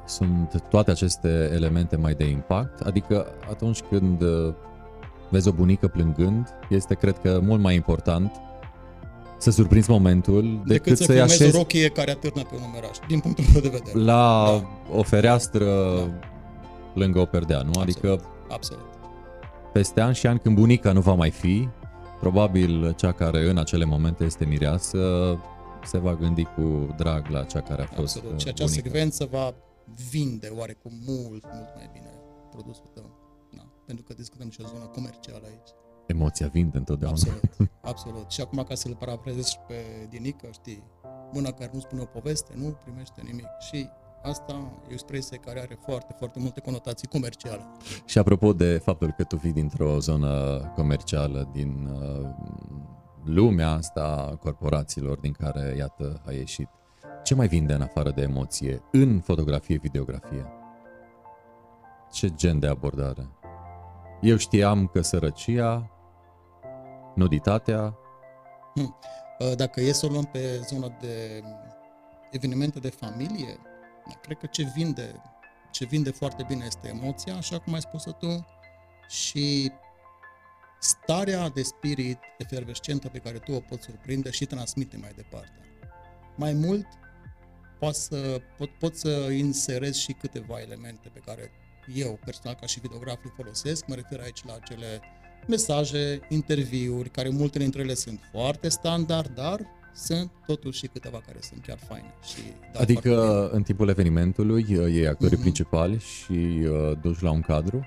[0.05, 2.79] sunt toate aceste elemente mai de impact?
[2.79, 4.53] Adică atunci când uh,
[5.29, 8.31] vezi o bunică plângând, este cred că mult mai important
[9.37, 13.19] să surprinzi momentul decât, decât să-i așezi o rochie care atârnă pe un umeraș, din
[13.19, 14.05] punctul meu de vedere.
[14.05, 14.97] La da.
[14.97, 16.29] o fereastră da.
[16.93, 17.71] lângă o perdea, nu?
[17.79, 17.81] Absolut.
[17.81, 18.92] Adică Absolut.
[19.73, 21.67] Peste ani și ani când bunica nu va mai fi,
[22.19, 25.37] probabil cea care în acele momente este mireasă
[25.85, 28.39] se va gândi cu drag la cea care a fost Absolut.
[28.39, 28.83] Și acea bunica.
[28.83, 29.53] secvență va
[30.09, 32.11] vinde oarecum mult, mult mai bine
[32.51, 33.09] produsul tău.
[33.51, 33.63] Da.
[33.85, 35.69] Pentru că discutăm și o zonă comercială aici.
[36.05, 37.17] Emoția vinde întotdeauna.
[37.17, 38.29] Absolut, absolut.
[38.29, 40.83] Și acum ca să-l parafrazez pe Dinică, știi,
[41.31, 43.47] mâna care nu spune o poveste nu primește nimic.
[43.59, 43.89] Și
[44.23, 47.65] asta e o expresie care are foarte, foarte multe conotații comerciale.
[48.05, 52.29] Și apropo de faptul că tu vii dintr-o zonă comercială, din uh,
[53.23, 56.69] lumea asta a corporațiilor din care, iată, ai ieșit,
[57.23, 60.45] ce mai vinde în afară de emoție în fotografie, videografie?
[62.11, 63.27] Ce gen de abordare?
[64.21, 65.91] Eu știam că sărăcia,
[67.15, 67.97] nuditatea...
[68.75, 68.95] Hmm.
[69.55, 71.43] Dacă e să o luăm pe zona de
[72.31, 73.57] evenimente de familie,
[74.21, 75.21] cred că ce vinde,
[75.71, 78.45] ce vinde foarte bine este emoția, așa cum ai spus tu,
[79.09, 79.71] și
[80.79, 85.59] starea de spirit efervescentă pe care tu o poți surprinde și transmite mai departe.
[86.35, 86.87] Mai mult,
[87.79, 91.51] poți să, pot, pot să inserez și câteva elemente pe care
[91.93, 95.01] eu personal ca și videograf le folosesc, mă refer aici la acele
[95.47, 101.37] mesaje, interviuri, care multe dintre ele sunt foarte standard, dar sunt totuși și câteva care
[101.41, 102.13] sunt chiar faine.
[102.23, 102.41] Și
[102.79, 105.41] adică în timpul evenimentului iei actorii mm-hmm.
[105.41, 107.85] principali și uh, duci la un cadru?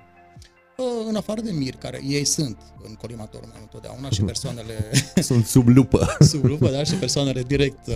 [1.08, 4.90] în afară de mir, care ei sunt în colimatorul meu întotdeauna și persoanele...
[5.30, 6.16] sunt sub lupă.
[6.32, 7.94] sub lupă, da, și persoanele direct uh,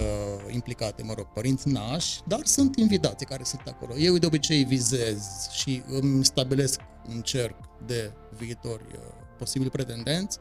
[0.50, 3.96] implicate, mă rog, părinți nași, dar sunt invitații care sunt acolo.
[3.96, 6.80] Eu de obicei vizez și îmi stabilesc
[7.14, 9.00] un cerc de viitori uh,
[9.38, 10.38] posibili pretendenți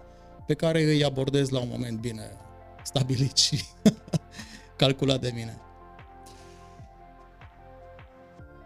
[0.47, 2.32] pe care îi abordez la un moment bine
[2.89, 3.63] stabilit și
[4.82, 5.58] calculat de mine.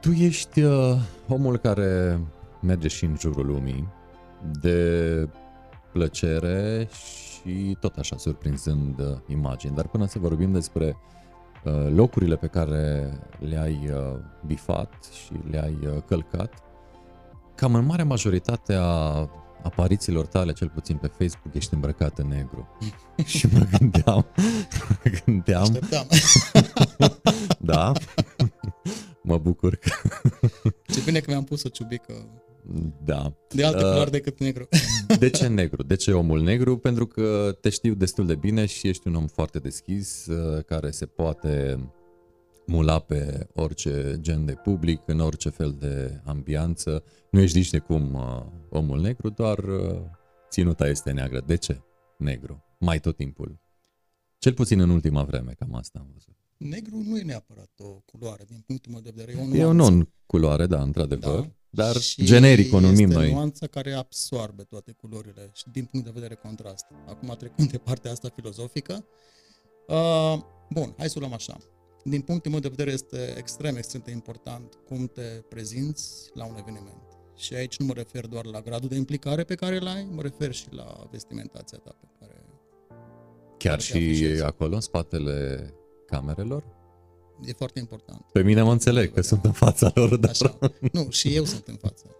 [0.01, 0.95] Tu ești uh,
[1.27, 2.19] omul care
[2.61, 3.87] merge și în jurul lumii
[4.61, 5.29] de
[5.91, 9.75] plăcere și tot așa surprinzând uh, imagini.
[9.75, 10.97] Dar până să vorbim despre
[11.63, 16.53] uh, locurile pe care le-ai uh, bifat și le-ai călcat,
[17.55, 19.29] cam în marea majoritate a
[19.63, 22.77] aparițiilor tale, cel puțin pe Facebook, ești îmbrăcat în negru.
[23.25, 24.25] și mă gândeam,
[24.89, 26.07] mă gândeam, Așteptam.
[27.71, 27.91] da,
[29.21, 29.91] mă bucur că,
[30.87, 32.13] Ce bine că mi-am pus o ciubică
[33.03, 33.33] da.
[33.49, 34.67] de alte Uh, culori decât negru.
[35.19, 35.83] De ce negru?
[35.83, 36.77] De ce omul negru?
[36.77, 40.91] Pentru că te știu destul de bine și ești un om foarte deschis, uh, care
[40.91, 41.79] se poate
[42.65, 47.03] mula pe orice gen de public, în orice fel de ambianță.
[47.31, 50.01] Nu ești nici de cum uh, omul negru, doar uh,
[50.49, 51.39] ținuta este neagră.
[51.45, 51.81] De ce
[52.17, 52.63] negru?
[52.79, 53.59] Mai tot timpul.
[54.37, 56.35] Cel puțin în ultima vreme, cam asta am văzut.
[56.57, 59.37] Negru nu e neapărat o culoare, din punctul meu de vedere.
[59.37, 59.91] E o E o nuanță.
[59.91, 61.83] non-culoare, da, într-adevăr, Da.
[61.83, 63.31] dar Și generic o numim este noi.
[63.31, 66.85] nuanța care absorbe toate culorile și din punct de vedere contrast.
[67.07, 69.05] Acum trecând de partea asta filozofică,
[69.87, 70.37] uh,
[70.69, 71.57] bun, hai să o luăm așa.
[72.03, 76.55] Din punctul meu de vedere este extrem, extrem de important cum te prezinți la un
[76.57, 77.01] eveniment.
[77.35, 80.21] Și aici nu mă refer doar la gradul de implicare pe care îl ai, mă
[80.21, 82.45] refer și la vestimentația ta pe care
[83.57, 84.41] Chiar te și afișezi.
[84.43, 85.69] acolo, în spatele
[86.05, 86.63] camerelor.
[87.45, 88.21] e foarte important.
[88.31, 90.57] Pe mine mă înțeleg că sunt în fața lor, dar Așa.
[90.91, 92.15] Nu, și eu sunt în față.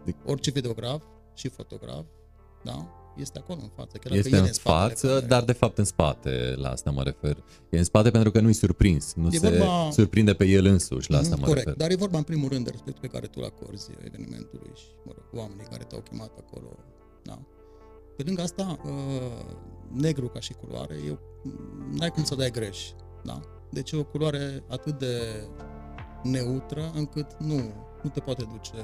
[0.00, 1.02] Adică- Orice videograf
[1.34, 2.04] și fotograf,
[2.64, 3.96] da, este acolo în față.
[3.98, 5.28] Chiar dacă Este el în e spatele față, camerei.
[5.28, 7.44] dar de fapt în spate, la asta mă refer.
[7.70, 11.10] E în spate pentru că nu-i surprins, nu E se vorba- surprinde pe el însuși,
[11.10, 11.80] la asta Mhm, mă Corect, refer.
[11.82, 14.84] dar e vorba în primul rând de respectul pe care tu îl acorzi evenimentului și,
[15.04, 16.76] mă rog, oamenii care te-au chemat acolo,
[17.22, 17.38] da.
[18.16, 19.54] Pe lângă asta, uh,
[19.92, 21.18] negru ca și culoare, eu,
[21.98, 22.78] n-ai cum să dai greș,
[23.24, 23.40] da.
[23.70, 25.16] Deci e o culoare atât de
[26.22, 27.56] neutră încât nu,
[28.02, 28.74] nu te poate duce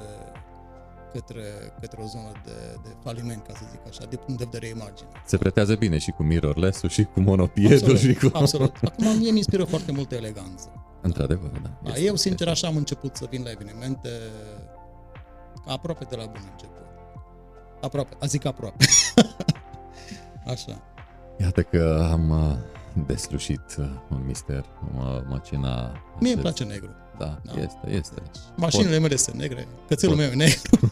[1.13, 1.41] către,
[1.79, 2.51] către o zonă de,
[2.83, 5.09] de faliment, ca să zic așa, de punct de vedere imagine.
[5.25, 8.29] Se pretează bine și cu mirrorless-ul și cu monopiedul și cu...
[8.33, 8.75] absolut.
[8.83, 10.71] Acum mie mi inspiră foarte multă eleganță.
[11.01, 11.69] Într-adevăr, da.
[11.83, 14.09] Da, este- eu, sincer, așa am început să vin la evenimente
[15.67, 16.77] aproape de la bun început.
[17.81, 18.85] Aproape, a zic aproape.
[20.53, 20.81] așa.
[21.39, 22.55] Iată că am uh,
[23.05, 25.91] deslușit uh, un mister, mă, măcina...
[26.19, 26.89] Mie îmi acest- place negru.
[27.19, 27.61] Da, Da.
[27.61, 28.21] este, este.
[28.55, 30.91] Mașinile mele sunt negre, cățelul meu e negru.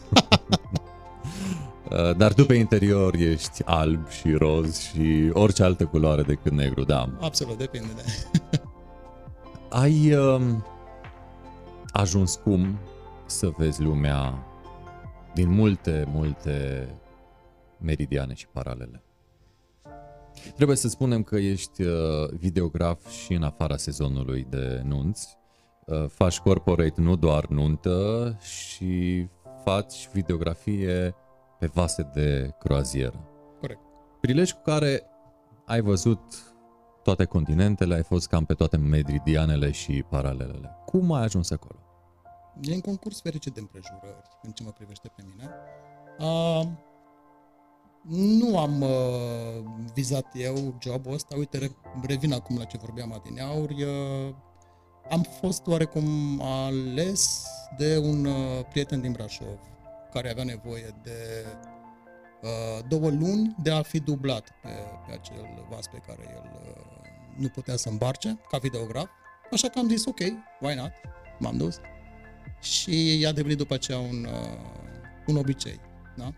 [1.90, 6.84] Uh, Dar tu pe interior ești alb și roz și orice altă culoare decât negru,
[6.84, 7.16] da.
[7.20, 8.02] Absolut, depinde de...
[9.68, 10.64] Ai um,
[11.92, 12.78] ajuns cum
[13.26, 14.46] să vezi lumea
[15.34, 16.88] din multe, multe
[17.80, 19.02] meridiane și paralele.
[20.54, 25.37] Trebuie să spunem că ești uh, videograf și în afara sezonului de nunți.
[25.88, 29.26] Uh, faci corporate nu doar nuntă și
[29.64, 31.14] faci videografie
[31.58, 33.28] pe vase de croazieră.
[33.60, 33.80] Corect.
[34.20, 35.02] Prilej cu care
[35.66, 36.20] ai văzut
[37.02, 40.76] toate continentele, ai fost cam pe toate meridianele și paralelele.
[40.84, 41.78] Cum ai ajuns acolo?
[42.60, 45.50] E un concurs fericit de împrejurări, în ce mă privește pe mine.
[46.18, 46.68] Uh,
[48.38, 53.82] nu am uh, vizat eu jobul ăsta, uite, re- revin acum la ce vorbeam adineauri,
[53.82, 54.34] uh,
[55.10, 59.58] am fost oarecum ales de un uh, prieten din Brașov,
[60.12, 61.46] care avea nevoie de
[62.42, 64.68] uh, două luni de a fi dublat pe,
[65.06, 66.82] pe acel vas pe care el uh,
[67.36, 69.08] nu putea să îmbarce ca videograf,
[69.52, 70.20] așa că am zis ok,
[70.60, 70.92] why not,
[71.38, 71.80] m-am dus
[72.60, 74.58] și a devenit după aceea un, uh,
[75.26, 75.80] un obicei.
[76.16, 76.32] Da?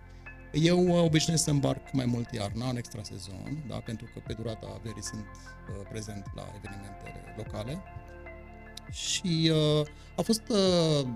[0.52, 3.76] Eu uh, obișnuiesc să îmbarc mai mult iarna, în extrasezon, da?
[3.76, 7.83] pentru că pe durata verii sunt uh, prezent la evenimentele locale.
[8.90, 11.09] Și uh, a fost uh,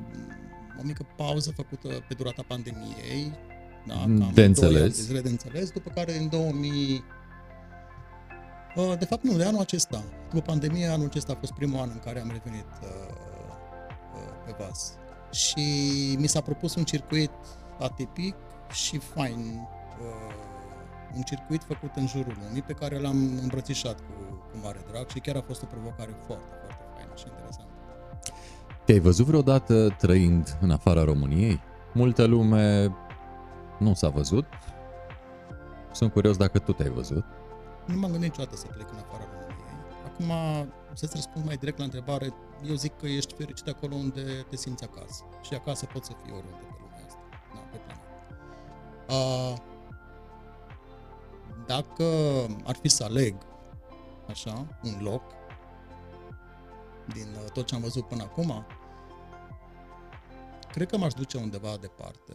[0.78, 3.32] o mică pauză făcută pe durata pandemiei,
[3.86, 3.94] da?
[3.94, 4.80] De cam doi înțeles.
[4.82, 7.04] ani de zile de înțeles, după care în 2000
[8.76, 10.04] Uh, De fapt, nu, de anul acesta.
[10.28, 12.88] După pandemie, anul acesta a fost primul an în care am revenit uh,
[14.14, 14.92] uh, pe vas.
[15.32, 15.64] Și
[16.18, 17.30] mi s-a propus un circuit
[17.78, 18.34] atipic
[18.72, 19.68] și fain.
[20.00, 20.34] Uh,
[21.16, 24.12] un circuit făcut în jurul lumii pe care l-am îmbrățișat cu,
[24.50, 27.63] cu mare drag și chiar a fost o provocare foarte, foarte faină și interesantă.
[28.84, 31.60] Te-ai văzut vreodată trăind în afara României?
[31.92, 32.96] Multă lume
[33.78, 34.44] nu s-a văzut.
[35.92, 37.24] Sunt curios dacă tu te-ai văzut.
[37.86, 39.54] Nu m-am gândit niciodată să plec în afara României.
[40.04, 40.30] Acum,
[40.92, 42.34] să-ți răspund mai direct la întrebare,
[42.68, 45.22] eu zic că ești fericit acolo unde te simți acasă.
[45.42, 47.20] Și acasă poți să fii oriunde pe lumea asta,
[47.54, 48.08] da, pe planetă.
[49.08, 49.56] Uh,
[51.66, 52.04] dacă
[52.64, 53.34] ar fi să aleg,
[54.28, 55.22] așa, un loc
[57.12, 58.66] din uh, tot ce am văzut până acum,
[60.72, 62.34] cred că m-aș duce undeva departe.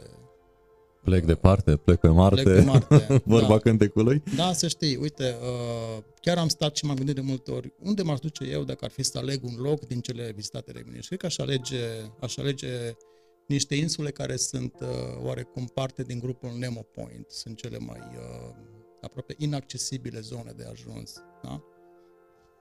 [1.04, 3.60] Plec departe, plec pe Marte, Plec pe Marte, vorba da.
[3.60, 4.24] cântecului.
[4.36, 8.02] Da, să știi, uite, uh, chiar am stat și m-am gândit de multe ori, unde
[8.02, 11.00] m-aș duce eu dacă ar fi să aleg un loc din cele vizitate de mine?
[11.00, 11.80] Și cred că aș alege,
[12.20, 12.96] aș alege
[13.48, 14.88] niște insule care sunt uh,
[15.24, 18.56] oarecum parte din grupul Nemo Point, sunt cele mai uh,
[19.02, 21.14] aproape inaccesibile zone de ajuns.
[21.44, 21.64] Da?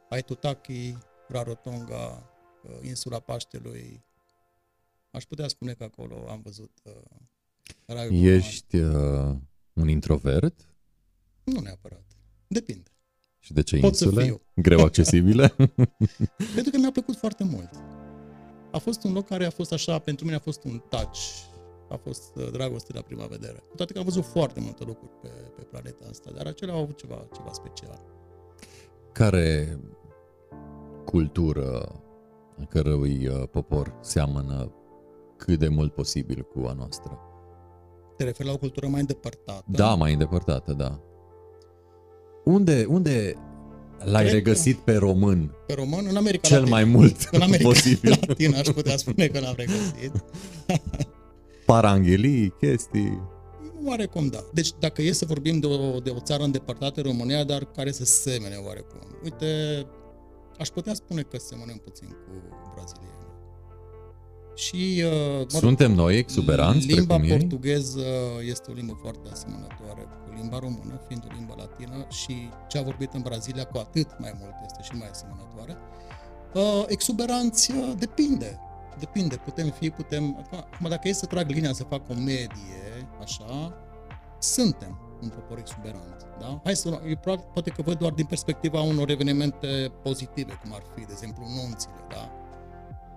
[0.09, 0.97] Aitutaki,
[1.29, 2.31] Rarotonga,
[2.63, 4.05] uh, insula Paștelui.
[5.11, 6.93] Aș putea spune că acolo am văzut uh,
[7.87, 9.37] raiul Ești uh,
[9.73, 10.69] un introvert?
[11.45, 12.05] Nu neapărat.
[12.47, 12.91] Depinde.
[13.39, 14.25] Și de ce Pot să insule?
[14.25, 14.41] fiu.
[14.55, 15.49] Greu accesibile?
[16.55, 17.71] Pentru că mi-a plăcut foarte mult.
[18.73, 21.19] A fost un loc care a fost așa, pentru mine a fost un touch.
[21.89, 23.63] A fost uh, dragoste la prima vedere.
[23.69, 26.81] Cu toate că am văzut foarte multe lucruri pe, pe planeta asta, dar acelea au
[26.81, 28.05] avut ceva, ceva special.
[29.13, 29.79] Care
[31.11, 31.93] cultură
[32.61, 34.73] a cărui uh, popor seamănă
[35.37, 37.19] cât de mult posibil cu a noastră?
[38.17, 39.65] Te referi la o cultură mai îndepărtată.
[39.67, 41.01] Da, mai îndepărtată, da.
[42.45, 43.35] Unde, unde
[43.99, 46.75] l-ai Cred că- regăsit pe român Pe român, în America cel Latină.
[46.77, 48.19] mai mult În America posibil?
[48.27, 50.25] Latină aș putea spune că l-am regăsit.
[51.67, 53.21] Paranghelii, chestii...
[53.87, 54.39] Oarecum da.
[54.53, 58.05] Deci dacă e să vorbim de o, de o țară îndepărtată, România, dar care să
[58.05, 58.99] semene oarecum.
[59.25, 59.47] Uite,
[60.59, 62.33] aș putea spune că semănăm puțin cu
[62.75, 63.17] brazilieni.
[64.55, 67.39] Și, uh, mă rog, Suntem noi exuberanți limba precum ei?
[67.39, 68.07] portugheză
[68.41, 72.83] este o limbă foarte asemănătoare cu limba română, fiind o limbă latină și ce a
[72.83, 75.77] vorbit în Brazilia cu atât mai mult este și mai asemănătoare.
[76.55, 78.59] Uh, exuberanți, uh, depinde.
[78.99, 80.47] Depinde, putem fi, putem...
[80.51, 83.75] Acum, dacă e să trag linia să fac o medie, așa,
[84.39, 86.61] suntem un popor exuberant, da?
[86.65, 90.83] Hai să, eu probabil, poate că văd doar din perspectiva unor evenimente pozitive, cum ar
[90.95, 92.31] fi, de exemplu, nunțile, da?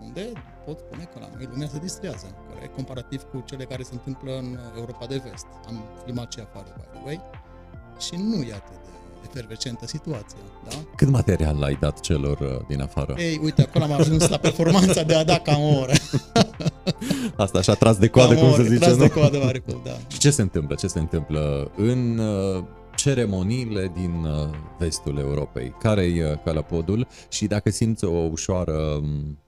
[0.01, 0.31] Unde
[0.65, 2.75] pot spune că la noi lumea se distrează, corect?
[2.75, 5.45] Comparativ cu cele care se întâmplă în Europa de Vest.
[5.67, 7.21] Am filmat și afară, by the way,
[7.99, 8.89] și nu e atât de
[9.29, 10.37] efervescentă situația,
[10.69, 10.75] da?
[10.95, 13.15] Cât material l-ai dat celor uh, din afară?
[13.17, 15.93] Ei, uite, acolo am ajuns la performanța de a da cam o oră.
[17.43, 19.03] Asta așa tras de coadă, Cam cum o se oră, zice, tras nu?
[19.03, 19.91] de coadă, oarecum, da.
[20.07, 20.75] Și ce se întâmplă?
[20.75, 22.63] Ce se întâmplă în uh,
[23.01, 25.69] ceremoniile din uh, vestul Europei?
[25.79, 27.07] Care-i uh, calapodul?
[27.29, 29.39] Și dacă simți o ușoară um,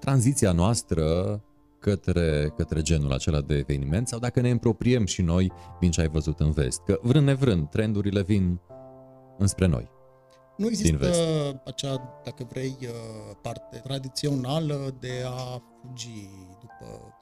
[0.00, 1.04] tranziția noastră
[1.78, 6.08] către, către genul acela de eveniment sau dacă ne împropriem și noi din ce ai
[6.08, 6.80] văzut în vest.
[6.86, 8.60] Că vrând nevrând, trendurile vin
[9.38, 9.90] înspre noi.
[10.56, 11.20] Nu Din există vest.
[11.64, 16.28] acea, dacă vrei, uh, parte tradițională de a fugi
[16.60, 17.15] după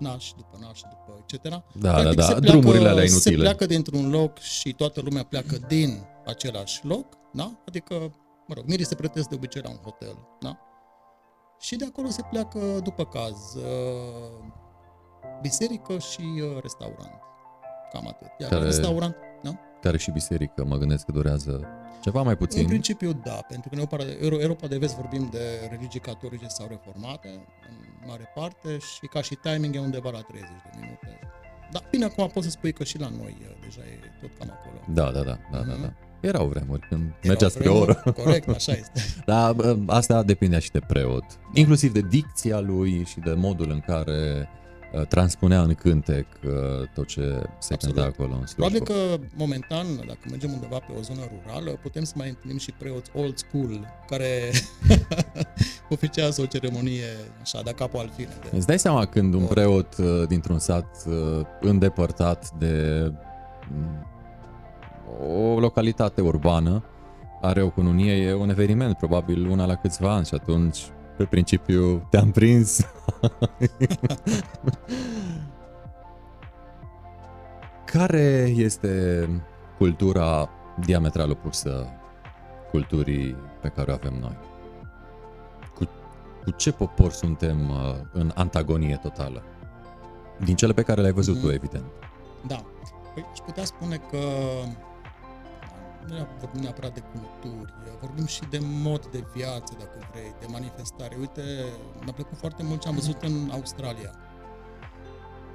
[0.00, 1.42] naș, după naș, după etc.
[1.48, 3.36] Da, da, Practic da, se drumurile alea Se inutile.
[3.36, 7.52] pleacă dintr-un loc și toată lumea pleacă din același loc, da?
[7.68, 7.94] Adică,
[8.46, 10.58] mă rog, mirii se plătesc de obicei la un hotel, da?
[11.60, 14.44] Și de acolo se pleacă, după caz, uh,
[15.42, 17.20] biserică și uh, restaurant.
[17.92, 18.28] Cam atât.
[18.38, 19.50] Iar Care- la restaurant, da?
[19.80, 21.68] Care și biserică, mă gândesc că durează
[22.00, 22.66] ceva mai În puțin.
[22.66, 26.46] principiu, da, pentru că în Europa de, Euro- Europa de Vest vorbim de religii catolice
[26.48, 27.28] sau reformate,
[27.68, 31.18] în mare parte, și ca și timing e undeva la 30 de minute.
[31.72, 34.50] Dar bine, acum poți să spui că și la noi e, deja e tot cam
[34.50, 34.78] acolo.
[34.88, 35.80] Da, da, da, da, da, Mhm.
[35.82, 35.92] da.
[36.20, 38.12] Erau vremuri când Erau mergea spre o vremuri, oră.
[38.12, 39.00] Corect, așa este.
[39.26, 41.24] Dar bă, asta depindea și de preot.
[41.54, 44.58] Inclusiv de dicția lui și de modul în care uh,
[45.08, 46.52] transpunea în cântec uh,
[46.94, 47.96] tot ce se Absolut.
[47.96, 48.78] cânta acolo în slujbă.
[48.78, 52.72] Probabil că, momentan, dacă mergem undeva pe o zonă rurală, putem să mai întâlnim și
[52.78, 54.50] preoți old school, care
[55.96, 57.04] oficiază o ceremonie,
[57.40, 58.28] așa, de capul al fine.
[58.50, 58.56] De...
[58.56, 59.48] Îți dai seama când un Or.
[59.48, 63.04] preot uh, dintr-un sat uh, îndepărtat de
[63.72, 64.06] mm,
[65.28, 66.84] o localitate urbană
[67.40, 70.78] are o cununie, e un eveniment, probabil una la câțiva ani și atunci,
[71.20, 72.80] pe principiu, te-am prins.
[77.84, 79.26] Care este
[79.78, 80.48] cultura
[80.84, 81.86] diametral opusă
[82.70, 84.36] culturii pe care o avem noi?
[85.74, 85.84] Cu,
[86.44, 89.42] cu ce popor suntem uh, în antagonie totală?
[90.44, 91.44] Din cele pe care le-ai văzut Mhm.
[91.44, 91.84] tu, evident.
[92.46, 92.64] Da.
[93.14, 94.18] Păi aș putea spune că
[96.06, 100.46] nu ne- vorbim neapărat de culturi, vorbim și de mod de viață, dacă vrei, de
[100.46, 101.16] manifestare.
[101.18, 101.42] Uite,
[102.02, 104.14] mi-a plăcut foarte mult ce am văzut în Australia.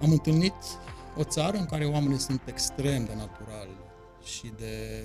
[0.02, 0.54] Am întâlnit
[1.18, 3.78] o țară în care oamenii sunt extrem de naturali
[4.24, 5.04] și de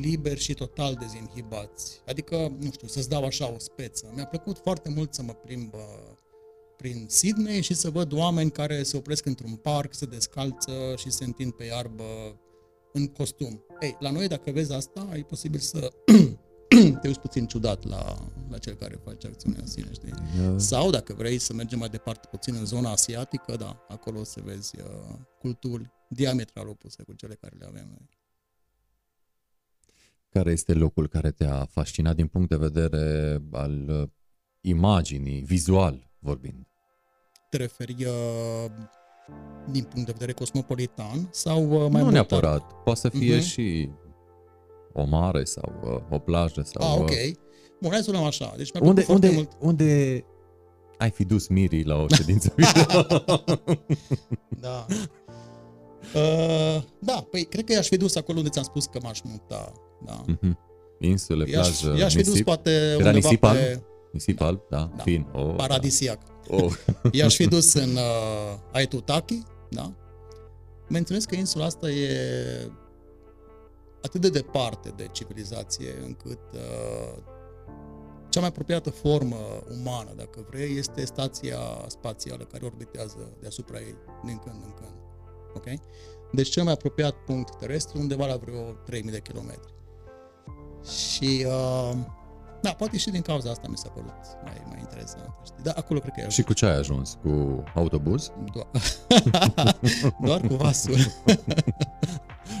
[0.00, 2.00] liberi și total dezinhibați.
[2.06, 4.12] Adică, nu știu, să-ți dau așa o speță.
[4.14, 5.80] Mi-a plăcut foarte mult să mă plimb uh,
[6.76, 11.24] prin Sydney și să văd oameni care se opresc într-un parc, se descalță și se
[11.24, 12.04] întind pe iarbă
[12.92, 13.64] în costum.
[13.80, 15.92] Ei, la noi, dacă vezi asta, e posibil să
[17.00, 20.12] te uiți puțin ciudat la, la cel care face acțiunea în sine, știi?
[20.56, 24.40] Sau, dacă vrei să mergem mai departe puțin în zona asiatică, da, acolo o să
[24.44, 28.08] vezi uh, culturi diametral opuse cu cele care le avem noi.
[30.28, 34.08] Care este locul care te-a fascinat din punct de vedere al uh,
[34.60, 36.66] imaginii, vizual, vorbind?
[37.50, 38.70] Te referi uh,
[39.70, 42.12] din punct de vedere cosmopolitan sau uh, mai nu mult?
[42.12, 42.72] neapărat.
[42.84, 43.44] Poate să fie Mhm.
[43.44, 43.90] și
[44.92, 46.88] o mare sau uh, o plajă sau...
[46.92, 47.10] Ah, uh, ok.
[47.80, 48.54] Bun, hai să luăm așa.
[48.56, 49.78] Deci mi-a Unde, plăcut foarte unde, mult.
[49.80, 50.24] unde
[50.98, 53.02] ai fi dus Miri la o ședință video?
[54.60, 54.86] Da.
[56.14, 59.72] Uh, da, păi cred că i-aș fi dus acolo unde ți-am spus că m-aș muta.
[60.06, 60.24] Da.
[60.26, 60.58] Mhm.
[61.00, 62.44] Insule, I-aș, plajă, i-aș fi dus nisip?
[62.44, 63.58] poate Era undeva nisip pe alb?
[64.12, 65.02] Nisip alb, da, Da.
[65.02, 65.26] fin.
[65.32, 66.18] Oh, paradisiac.
[66.26, 66.32] Da.
[66.48, 66.72] Oh.
[67.12, 69.92] I-aș fi dus în uh, Aitutaki, da?
[70.88, 72.70] Menționez că insula asta e
[74.02, 77.22] atât de departe de civilizație încât uh,
[78.28, 79.36] cea mai apropiată formă
[79.80, 83.94] umană, dacă vrei, este stația spațială care orbitează deasupra ei
[84.24, 84.96] din când în când.
[85.54, 85.64] Ok?
[86.32, 89.74] Deci cel mai apropiat punct terestru undeva la vreo 3000 de kilometri.
[90.84, 91.96] Și uh,
[92.60, 94.12] da, poate și din cauza asta mi s-a părut
[94.44, 95.30] mai, mai interesant.
[95.44, 95.62] Știi?
[95.62, 97.18] Da, acolo cred că e Și cu ce ai ajuns?
[97.22, 98.32] Cu autobuz?
[98.54, 98.66] doar,
[100.26, 100.96] doar cu vasul.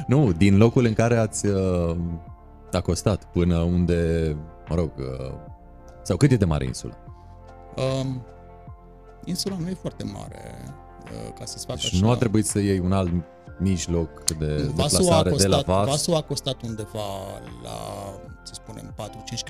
[0.06, 1.96] Nu, din locul în care ați uh,
[2.72, 4.36] acostat până unde,
[4.68, 5.34] mă rog, uh,
[6.02, 6.94] sau cât e de mare insula?
[8.00, 8.22] Um,
[9.24, 10.64] insula nu e foarte mare
[11.04, 12.04] uh, ca să-ți facă Și așa.
[12.04, 13.12] nu a trebuit să iei un alt
[13.58, 15.86] mijloc de vasul a, deplasare de la costat, vas?
[15.88, 17.06] vasul a costat undeva
[17.62, 17.78] la,
[18.48, 18.96] să spunem, 4-5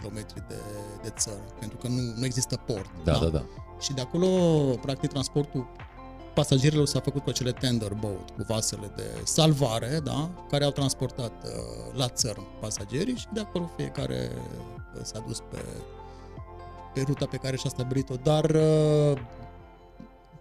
[0.01, 0.14] km
[0.49, 0.61] de,
[1.03, 2.90] de țără, pentru că nu, nu există port.
[3.05, 3.44] Da, da, da.
[3.80, 4.28] Și de acolo,
[4.80, 5.66] practic, transportul
[6.34, 11.44] pasagerilor s-a făcut cu acele tender boat, cu vasele de salvare, da, care au transportat
[11.44, 11.51] uh,
[11.96, 15.64] la țărm pasagerii și de acolo fiecare uh, s-a dus pe,
[16.94, 18.14] pe ruta pe care și-a stabilit-o.
[18.14, 19.18] Dar, uh,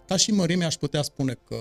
[0.06, 1.56] ca și mărime, aș putea spune că,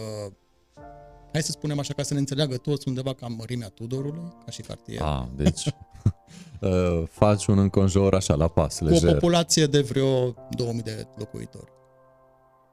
[1.32, 4.62] hai să spunem așa, ca să ne înțeleagă toți, undeva cam mărimea Tudorului, ca și
[4.62, 5.02] cartier.
[5.02, 5.74] A, deci uh,
[7.20, 9.14] faci un înconjur așa, la pas, cu o lejer.
[9.14, 11.72] populație de vreo 2000 de locuitori.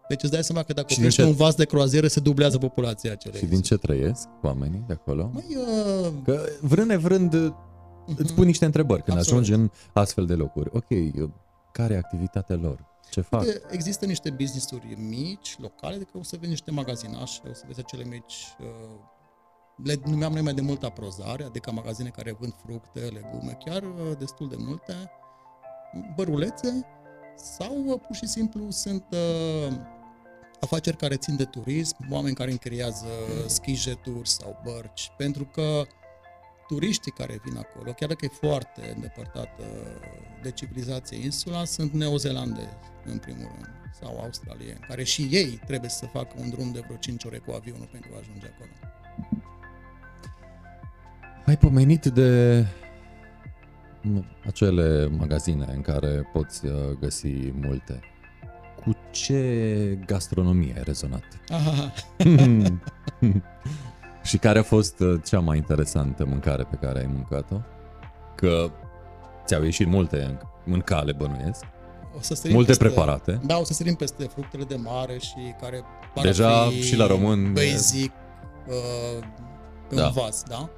[0.09, 2.21] Deci îți dai seama că dacă Și oprești din ce- un vas de croazieră, se
[2.21, 3.39] dublează populația acelei.
[3.41, 5.31] Și din ce trăiesc oamenii de acolo?
[5.33, 7.55] Măi, uh, Că vrând nevrând
[8.17, 9.41] îți pun niște întrebări când Absolut.
[9.43, 10.71] ajungi în astfel de locuri.
[10.73, 11.29] Ok, uh,
[11.73, 12.85] care e activitatea lor?
[13.11, 13.41] Ce fac?
[13.41, 17.63] uite, există niște business-uri mici, locale, de că o să vezi niște magazinașe, o să
[17.67, 18.67] vezi acele mici, uh,
[19.83, 24.19] le numeam noi mai de mult aprozare, adică magazine care vând fructe, legume, chiar uh,
[24.19, 25.11] destul de multe,
[26.17, 26.87] bărulețe,
[27.37, 29.77] sau uh, pur și simplu sunt uh,
[30.61, 33.07] afaceri care țin de turism, oameni care închiriază
[33.47, 35.87] schijeturi sau bărci, pentru că
[36.69, 39.65] turiștii care vin acolo, chiar dacă e foarte îndepărtată
[40.43, 43.69] de civilizație insula, sunt neozelandezi, în primul rând,
[44.01, 47.53] sau australieni, care și ei trebuie să facă un drum de vreo 5 ore cu
[47.53, 48.71] avionul pentru a ajunge acolo.
[51.47, 52.61] Ai pomenit de
[54.03, 58.01] m- acele magazine în care poți uh, găsi multe.
[58.85, 61.23] Cu ce gastronomie ai rezonat?
[61.49, 61.93] Aha,
[64.25, 67.61] Și care a fost uh, cea mai interesantă mâncare pe care ai mâncat-o?
[68.35, 68.71] Că
[69.45, 70.39] ți-au ieșit multe în,
[70.75, 71.65] în cale, bănuiesc.
[72.17, 73.41] o să sărim Multe peste, preparate.
[73.47, 75.83] Da, o să sărim peste fructele de mare și care
[76.15, 78.13] par Deja a fi și la român e- basic
[78.69, 79.27] uh,
[79.89, 80.07] pe Da.
[80.07, 80.71] un vas, da?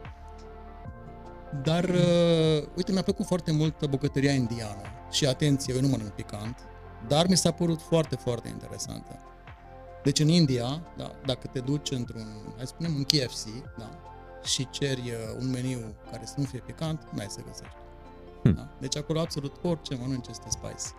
[1.63, 4.83] Dar, uh, uite, mi-a plăcut foarte mult bucătăria indiană.
[5.11, 6.59] Și atenție, eu nu mănânc picant,
[7.09, 9.19] dar mi s-a părut foarte, foarte interesantă.
[10.03, 12.27] Deci în India, da, dacă te duci într-un,
[12.57, 13.47] hai să spunem, un KFC,
[13.79, 13.91] da,
[14.45, 17.75] și ceri uh, un meniu care să nu fie picant, n-ai să găsești.
[18.43, 18.55] Hm.
[18.55, 18.69] Da?
[18.81, 20.95] Deci acolo absolut orice mănânci este spice.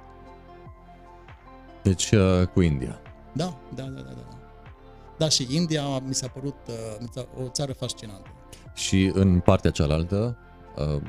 [1.83, 2.99] Deci uh, cu India.
[3.33, 4.27] Da, da, da, da, da.
[5.17, 8.29] Da, și India mi s-a părut uh, mi s-a- o țară fascinantă.
[8.77, 10.37] Și în partea cealaltă,
[10.77, 11.01] uh,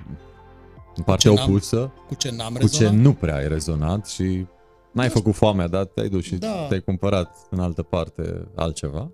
[0.97, 2.95] în partea ce n-am opusă, Cu ce n-am cu ce rezonat?
[3.03, 4.47] nu prea ai rezonat și
[4.93, 5.13] n-ai Da.
[5.13, 6.67] făcut foamea, dar te-ai dus și Da.
[6.69, 9.11] te-ai cumpărat în altă parte altceva.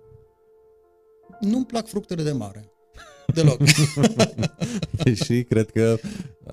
[1.39, 2.69] Nu-mi plac fructele de mare.
[3.33, 3.57] Deloc.
[5.25, 5.95] și cred că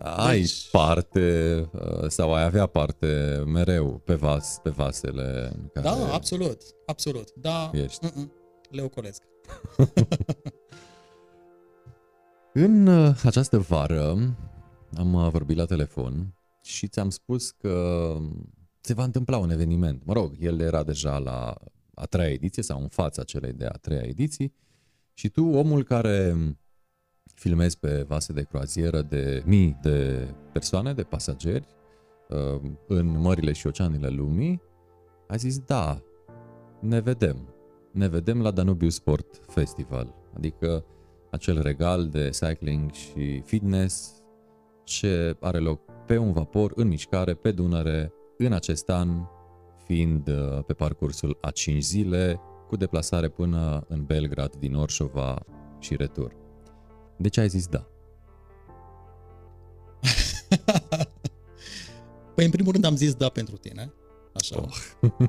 [0.03, 5.87] ai Deci- parte uh, sau ai avea parte mereu pe vas, pe vasele în care
[5.87, 6.61] da, absolut.
[6.87, 7.29] Absolut.
[7.35, 8.07] Da, Ești.
[8.07, 8.33] Mm-mm,
[8.71, 9.23] le ocolesc.
[12.55, 14.37] În uh, această vară
[14.97, 18.17] am uh, vorbit la telefon și ți-am spus că
[18.81, 20.05] se va întâmpla un eveniment.
[20.05, 21.55] Mă rog, el era deja la
[21.95, 24.55] a treia ediție sau în fața celei de a treia ediții
[25.15, 26.37] și tu, omul care
[27.35, 31.67] filmezi pe vase de croazieră de mii de persoane, de pasageri,
[32.29, 34.63] uh, în mările și oceanele lumii,
[35.29, 36.03] ai zis da,
[36.81, 37.55] ne vedem.
[37.93, 40.85] Ne vedem la Danubiu Sport Festival, adică
[41.33, 44.13] acel regal de cycling și fitness
[44.85, 49.09] ce are loc pe un vapor în mișcare, pe Dunăre, în acest an,
[49.85, 55.45] fiind uh, pe parcursul a 5 zile, cu deplasare până în Belgrad din Orșova
[55.79, 56.37] și retur.
[57.19, 57.87] De ce ai zis da?
[62.35, 63.93] păi, în primul rând am zis da pentru tine.
[64.35, 64.61] Așa.
[64.61, 64.69] Oh.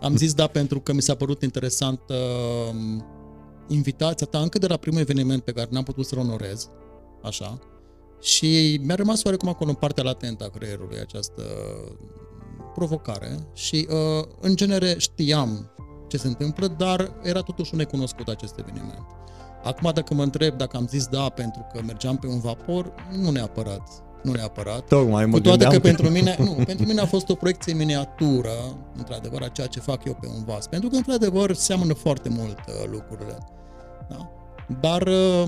[0.01, 2.75] am zis da pentru că mi s-a părut interesant uh,
[3.67, 6.69] invitația ta încă de la primul eveniment pe care n-am putut să-l onorez.
[7.23, 7.59] Așa.
[8.21, 11.43] Și mi-a rămas oarecum acolo în partea latentă a creierului această
[12.73, 15.71] provocare și uh, în genere știam
[16.07, 19.05] ce se întâmplă, dar era totuși un necunoscut acest eveniment.
[19.63, 23.31] Acum dacă mă întreb dacă am zis da pentru că mergeam pe un vapor, nu
[23.31, 24.03] neapărat.
[24.23, 24.87] Nu neapărat.
[24.87, 28.53] Tocmai mă Cu toate că pentru mine, nu, pentru mine a fost o proiecție miniatură,
[28.97, 30.67] într-adevăr, a ceea ce fac eu pe un vas.
[30.67, 33.37] Pentru că, într-adevăr, seamănă foarte mult uh, lucrurile.
[34.09, 34.31] Da?
[34.79, 35.47] Dar uh,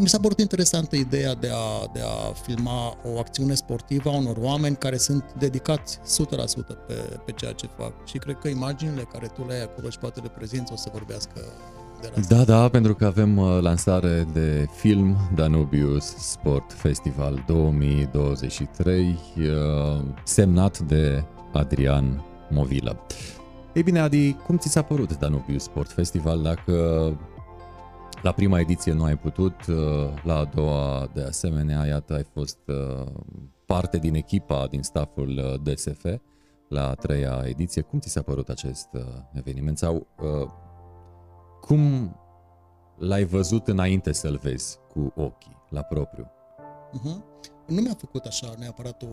[0.00, 4.36] mi s-a părut interesantă ideea de a, de a filma o acțiune sportivă a unor
[4.40, 6.00] oameni care sunt dedicați 100%
[6.86, 7.92] pe, pe ceea ce fac.
[8.06, 10.88] Și cred că imaginile care tu le ai acolo și poate le prezinți o să
[10.92, 11.40] vorbească
[12.02, 12.34] de la asta.
[12.34, 20.78] Da, da, pentru că avem uh, lansare de film Danubius Sport Festival 2023, uh, semnat
[20.78, 22.96] de Adrian Movilă.
[23.72, 26.72] Ei bine, Adi, cum ți s-a părut Danubius Sport Festival dacă
[28.22, 29.76] la prima ediție nu ai putut, uh,
[30.24, 33.06] la a doua de asemenea, iată, ai fost uh,
[33.66, 36.04] parte din echipa, din stafful uh, DSF
[36.68, 37.82] la a treia ediție.
[37.82, 38.88] Cum ți s-a părut acest
[39.32, 40.06] eveniment sau
[41.66, 42.16] cum
[42.96, 46.30] l-ai văzut înainte să-l vezi cu ochii, la propriu?
[46.92, 47.22] Uh-huh.
[47.66, 49.06] Nu mi-a făcut așa neapărat o,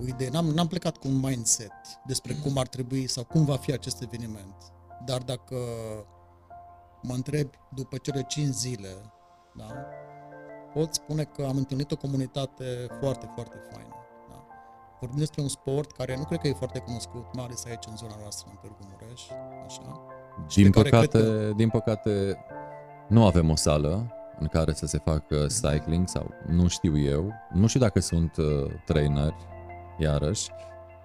[0.00, 0.28] o idee.
[0.28, 1.72] N-am, n-am plecat cu un mindset
[2.06, 4.54] despre cum ar trebui sau cum va fi acest eveniment.
[5.04, 5.56] Dar dacă
[7.02, 8.88] mă întreb după cele 5 zile,
[9.56, 9.66] da,
[10.72, 13.94] pot spune că am întâlnit o comunitate foarte, foarte faină.
[14.28, 14.46] Da.
[15.00, 17.96] Vorbim despre un sport care nu cred că e foarte cunoscut, mai ales aici în
[17.96, 19.22] zona noastră, în Târgu Mureș.
[19.66, 20.13] Așa.
[20.54, 21.52] Din păcate, că...
[21.56, 22.36] din păcate,
[23.08, 27.66] nu avem o sală în care să se facă cycling sau nu știu eu, nu
[27.66, 29.36] știu dacă sunt uh, traineri,
[29.98, 30.50] iarăși,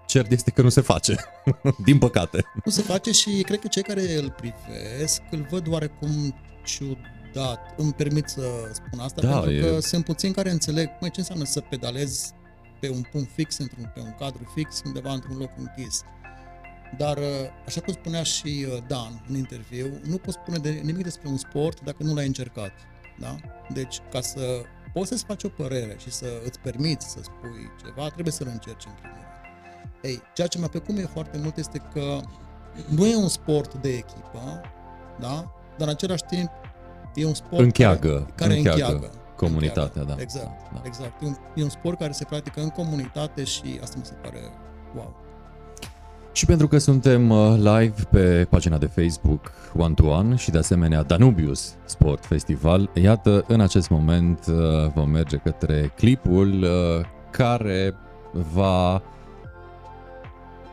[0.10, 1.16] Cert este că nu se face,
[1.86, 2.44] din păcate.
[2.66, 7.60] Nu se face și cred că cei care îl privesc îl văd oarecum ciudat.
[7.78, 9.60] Îmi permit să spun asta, da, pentru e...
[9.60, 12.34] că sunt puțini care înțeleg mai ce înseamnă să pedalezi
[12.80, 16.02] pe un punct fix, într-un, pe un cadru fix, undeva într-un loc închis.
[16.98, 17.24] Dar, uh,
[17.66, 21.38] așa cum spunea și uh, Dan în interviu, nu poți spune de nimic despre un
[21.38, 22.72] sport dacă nu l-ai încercat.
[23.20, 23.36] Da?
[23.74, 24.62] Deci, ca să
[24.94, 28.86] poți să-ți faci o părere și să îți permiți să spui ceva, trebuie să-l încerci
[28.86, 29.20] în primul
[30.02, 32.20] ei, ceea ce mi-a plăcut mie foarte mult este că
[32.90, 34.62] nu e un sport de echipă,
[35.20, 35.52] da?
[35.78, 36.50] Dar în același timp
[37.16, 40.14] e un sport încheagă, care, care încheagă, încheagă comunitatea, încheagă.
[40.16, 40.22] da.
[40.22, 40.82] Exact, da.
[40.84, 41.22] exact.
[41.22, 44.40] E un, e un sport care se practică în comunitate și asta mi se pare
[44.96, 45.16] wow.
[46.32, 50.58] Și pentru că suntem uh, live pe pagina de Facebook One to One și de
[50.58, 57.96] asemenea Danubius Sport Festival, iată, în acest moment uh, vom merge către clipul uh, care
[58.54, 59.02] va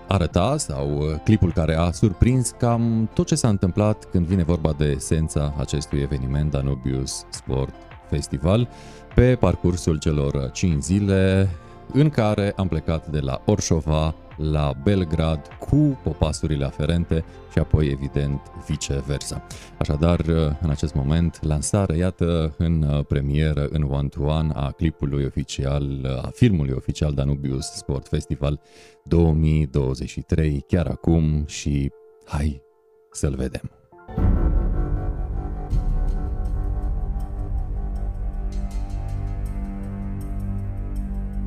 [0.08, 4.74] arăta sau uh, clipul care a surprins cam tot ce s-a întâmplat când vine vorba
[4.78, 7.74] de esența acestui eveniment Danubius Sport
[8.10, 8.68] Festival
[9.14, 11.48] pe parcursul celor 5 zile
[11.92, 18.40] în care am plecat de la Orșova la Belgrad cu popasurile aferente și apoi, evident,
[18.66, 19.46] viceversa.
[19.78, 20.20] Așadar,
[20.60, 27.12] în acest moment, lansare, iată, în premieră, în one-to-one a clipului oficial, a filmului oficial
[27.14, 28.60] Danubius Sport Festival
[29.04, 31.90] 2023, chiar acum și
[32.24, 32.62] hai
[33.10, 33.70] să-l vedem!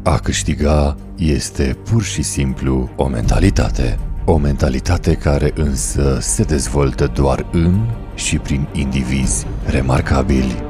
[0.09, 3.99] A câștiga este pur și simplu o mentalitate.
[4.25, 7.79] O mentalitate care însă se dezvoltă doar în
[8.15, 10.63] și prin indivizi remarcabili.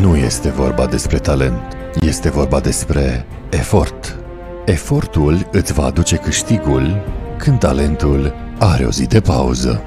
[0.00, 1.60] Nu este vorba despre talent,
[2.00, 4.18] este vorba despre efort.
[4.64, 7.02] Efortul îți va aduce câștigul
[7.38, 9.82] când talentul are o zi de pauză.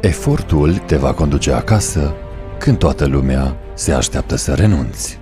[0.00, 2.12] Efortul te va conduce acasă
[2.58, 5.21] când toată lumea se așteaptă să renunți.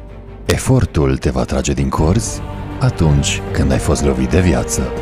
[0.53, 2.41] Efortul te va trage din corzi
[2.81, 4.93] atunci când ai fost lovit de viață.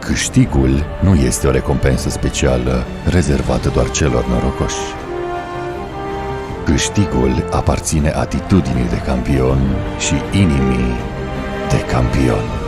[0.00, 4.76] Câștigul nu este o recompensă specială rezervată doar celor norocoși.
[6.64, 9.58] Câștigul aparține atitudinii de campion
[9.98, 10.94] și inimii
[11.68, 12.63] de campion.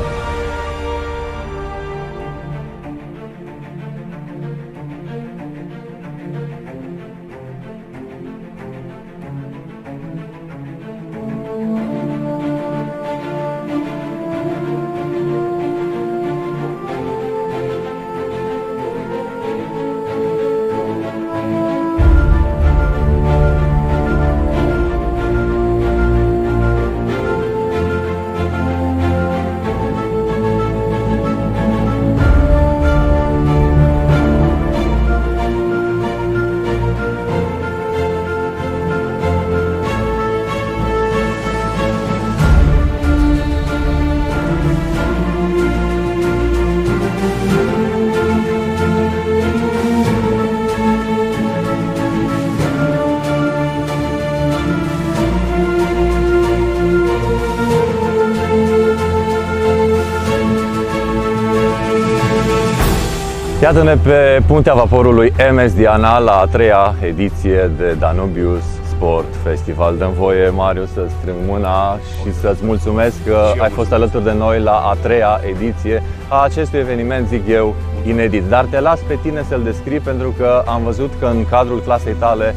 [63.66, 69.96] Iată-ne pe puntea vaporului MS Diana la a treia ediție de Danubius Sport Festival.
[69.96, 74.60] Dăm voie, Marius, să strâng mâna și să-ți mulțumesc că ai fost alături de noi
[74.60, 78.42] la a treia ediție a acestui eveniment, zic eu, inedit.
[78.48, 82.14] Dar te las pe tine să-l descrii pentru că am văzut că în cadrul clasei
[82.14, 82.54] tale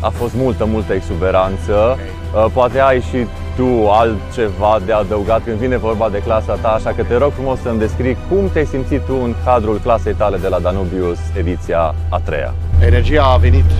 [0.00, 1.98] a fost multă, multă exuberanță.
[2.34, 3.26] Uh, poate ai și
[3.60, 7.58] tu altceva de adăugat când vine vorba de clasa ta, așa că te rog frumos
[7.60, 12.18] să-mi descrii cum te-ai simțit tu în cadrul clasei tale de la Danubius, ediția a
[12.18, 12.54] treia.
[12.78, 13.70] Energia a venit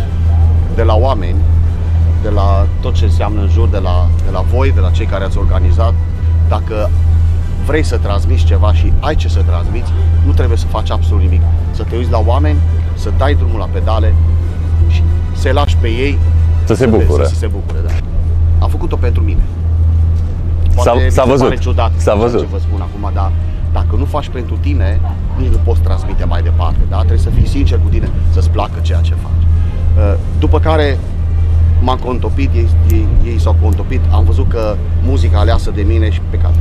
[0.74, 1.36] de la oameni,
[2.22, 5.06] de la tot ce înseamnă în jur, de la, de la voi, de la cei
[5.06, 5.94] care ați organizat.
[6.48, 6.90] Dacă
[7.66, 9.90] vrei să transmiți ceva și ai ce să transmiți,
[10.26, 11.42] nu trebuie să faci absolut nimic.
[11.70, 12.58] Să te uiți la oameni,
[12.94, 14.14] să dai drumul la pedale
[14.88, 15.02] și
[15.36, 16.18] să lași pe ei
[16.64, 17.24] să se bucure.
[17.24, 17.92] Să, să se bucure, da.
[18.58, 19.40] Am făcut-o pentru mine.
[20.82, 21.58] S-a, s-a văzut.
[21.58, 22.40] ciudat s-a văzut.
[22.40, 23.32] ce vă spun acum, dar
[23.72, 25.00] dacă nu faci pentru tine,
[25.38, 26.78] nici nu poți transmite mai departe.
[26.88, 26.96] Da?
[26.96, 29.44] Trebuie să fii sincer cu tine, să-ți placă ceea ce faci.
[29.96, 30.98] Uh, după care
[31.82, 36.20] m-am contopit, ei, ei, ei s-au contopit, am văzut că muzica aleasă de mine și
[36.30, 36.54] pe care,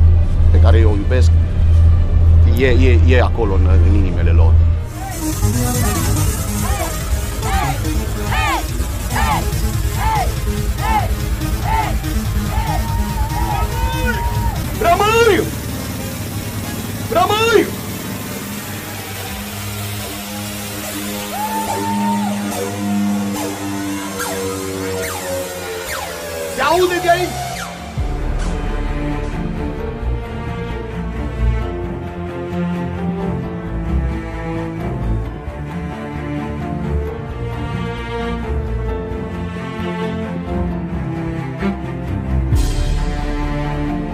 [0.50, 1.30] pe care eu o iubesc
[2.58, 4.52] e, e, e acolo în, în inimile lor.
[15.00, 15.46] Bramanho!
[17.08, 17.66] Bramanho!
[26.54, 27.49] Saúde, aí!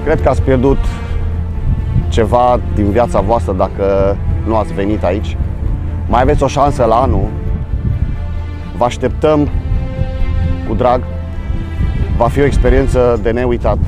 [0.07, 0.79] Cred că ați pierdut
[2.09, 5.37] ceva din viața voastră dacă nu ați venit aici.
[6.09, 7.29] Mai aveți o șansă la anul.
[8.77, 9.49] Vă așteptăm
[10.69, 11.01] cu drag.
[12.17, 13.79] Va fi o experiență de neuitat.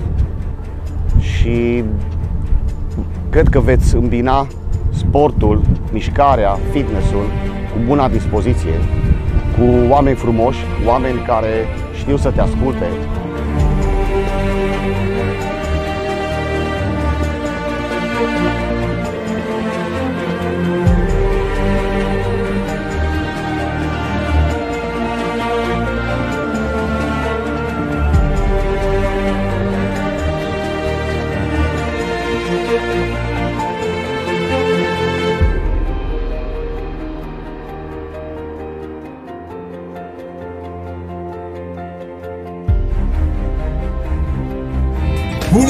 [1.21, 1.85] Și
[3.31, 4.47] cred că veți îmbina
[4.91, 5.61] sportul,
[5.93, 7.25] mișcarea, fitnessul
[7.73, 8.75] cu buna dispoziție,
[9.59, 12.87] cu oameni frumoși, oameni care știu să te asculte,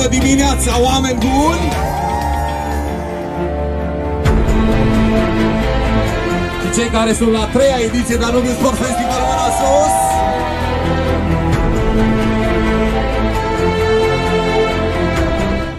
[0.09, 1.65] dimineața, oameni buni!
[6.61, 9.97] Și cei care sunt la treia ediție de Anubiu Sport Festival Mâna Sus!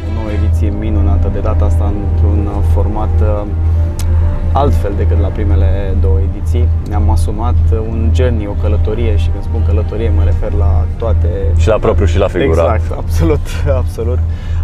[0.08, 3.48] O nouă ediție minunată, de data asta într-un format uh,
[4.52, 6.68] altfel decât la primele două ediții.
[6.90, 7.56] Ne-am asumat
[7.90, 11.28] un journey, o călătorie și când spun călătorie mă refer la toate...
[11.58, 12.76] Și la propriu și la figurat.
[12.76, 13.46] Exact, absolut,
[13.82, 14.20] absolut.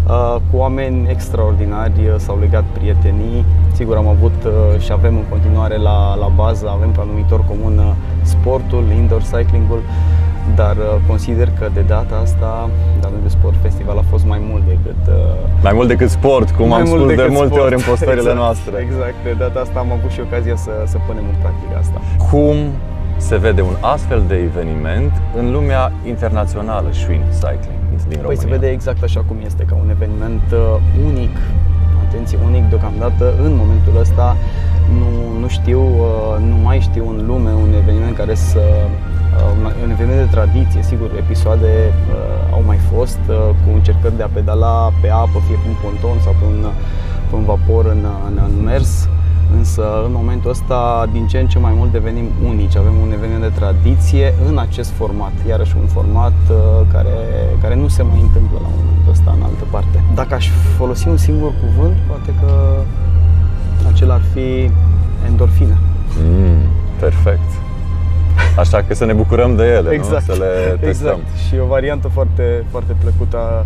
[0.07, 3.45] Uh, cu oameni extraordinari uh, s-au legat prietenii.
[3.73, 7.95] Sigur am avut uh, și avem în continuare la, la bază, avem pe anumitor comun
[8.23, 9.81] sportul, indoor cyclingul
[10.55, 12.69] dar uh, consider că de data asta
[13.05, 16.85] Danube Sport Festival a fost mai mult decât uh, mai mult decât sport, cum am
[16.85, 17.65] spus de multe sport.
[17.65, 18.73] ori în postările exact, noastre.
[18.87, 21.97] Exact, de data asta am avut și ocazia să, să punem în practică asta.
[22.31, 22.57] Cum
[23.17, 27.79] se vede un astfel de eveniment în lumea internațională Schwinn Cycling
[28.11, 28.27] din România?
[28.27, 30.59] Păi se vede exact așa cum este, ca un eveniment uh,
[31.09, 31.35] unic,
[32.07, 34.35] atenție, unic deocamdată în momentul ăsta
[34.99, 35.81] nu, nu știu,
[36.49, 38.61] nu mai știu în lume un eveniment care să
[39.35, 39.41] Uh,
[39.83, 44.27] un eveniment de tradiție, sigur, episoade uh, au mai fost uh, cu încercări de a
[44.37, 46.65] pedala pe apă, fie pe un ponton sau pe un,
[47.29, 49.09] pe un vapor în, în, în mers,
[49.57, 53.41] însă în momentul ăsta din ce în ce mai mult devenim unici, avem un eveniment
[53.41, 56.57] de tradiție în acest format, iarăși un format uh,
[56.91, 57.17] care,
[57.61, 60.03] care nu se mai întâmplă la momentul ăsta în altă parte.
[60.13, 62.51] Dacă aș folosi un singur cuvânt, poate că
[63.91, 64.71] acela ar fi
[65.27, 65.77] endorfine.
[66.23, 66.61] Mm,
[66.99, 67.49] perfect.
[68.57, 70.27] Așa că să ne bucurăm de ele, exact.
[70.27, 70.33] nu?
[70.33, 71.19] să le testăm.
[71.19, 71.47] Exact.
[71.47, 73.65] Și o variantă foarte, foarte plăcută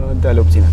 [0.00, 0.68] uh, de a le obține.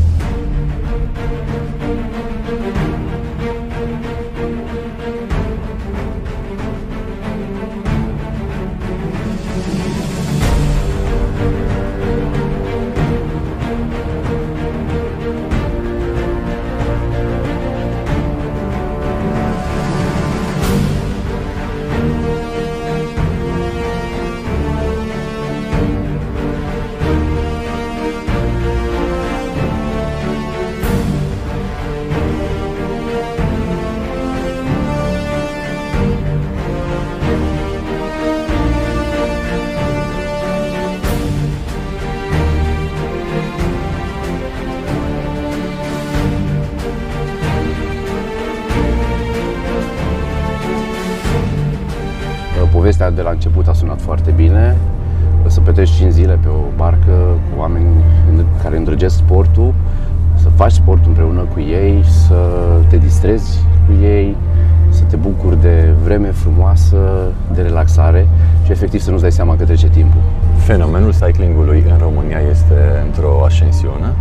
[53.27, 54.75] La început a sunat foarte bine.
[55.47, 57.15] Să petreci 5 zile pe o barcă
[57.45, 57.87] cu oameni
[58.63, 59.73] care îndrăgesc sportul,
[60.35, 62.35] să faci sport împreună cu ei, să
[62.89, 64.35] te distrezi cu ei,
[64.89, 66.97] să te bucuri de vreme frumoasă,
[67.53, 68.27] de relaxare
[68.63, 70.21] și efectiv să nu-ți dai seama că trece timpul.
[70.57, 74.13] Fenomenul cyclingului în România este într-o ascensiune?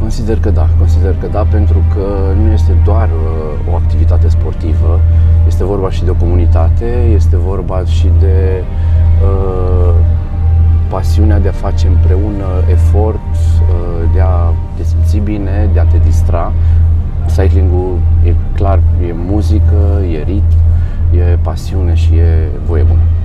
[0.00, 5.00] Consider că da, consider că da, pentru că nu este doar uh, o activitate sportivă,
[5.46, 8.62] este vorba și de o comunitate, este vorba și de
[9.22, 9.94] uh,
[10.88, 15.98] pasiunea de a face împreună efort, uh, de a te simți bine, de a te
[16.04, 16.52] distra.
[17.36, 18.78] Cyclingul e clar,
[19.08, 20.56] e muzică, e ritm,
[21.16, 23.15] e pasiune și e voie bună.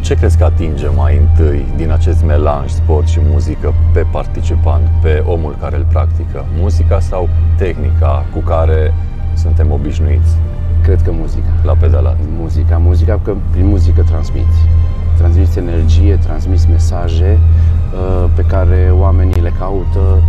[0.00, 5.22] Ce crezi că atinge mai întâi din acest melanj sport și muzică pe participant, pe
[5.26, 6.44] omul care îl practică?
[6.58, 8.94] Muzica sau tehnica cu care
[9.34, 10.36] suntem obișnuiți?
[10.82, 11.48] Cred că muzica.
[11.62, 12.16] La pedalat.
[12.38, 14.58] Muzica, muzica, că prin muzică transmiți.
[15.16, 20.22] Transmiți energie, transmiți mesaje uh, pe care oamenii le caută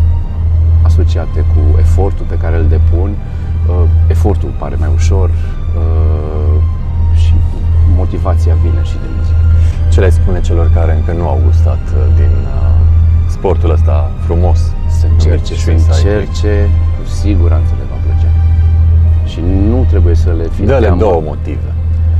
[0.81, 3.09] asociate cu efortul pe care îl depun.
[3.09, 6.61] Uh, efortul pare mai ușor uh,
[7.15, 7.33] și
[7.95, 9.48] motivația vine și din muzică.
[9.89, 12.69] Ce le spune celor care încă nu au gustat uh, din uh,
[13.29, 14.59] sportul ăsta frumos?
[14.87, 16.69] Să încerce, să încerce,
[16.99, 18.31] cu siguranță le va plăcea.
[19.25, 20.99] Și nu trebuie să le fie Dă-le teamă.
[20.99, 21.73] două motive,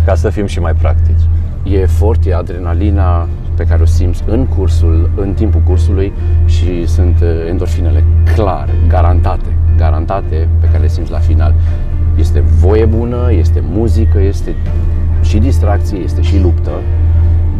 [0.06, 1.22] ca să fim și mai practici.
[1.64, 6.14] E efort, e adrenalina pe care o simți în cursul, în timpul cursului
[6.46, 8.04] și sunt uh, endorfinele
[8.36, 11.54] clare, garantate, garantate pe care le simți la final.
[12.16, 14.56] Este voie bună, este muzică, este
[15.22, 16.72] și distracție, este și luptă,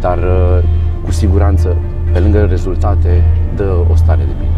[0.00, 0.62] dar uh,
[1.04, 1.76] cu siguranță,
[2.12, 3.24] pe lângă rezultate,
[3.56, 4.49] dă o stare de bine.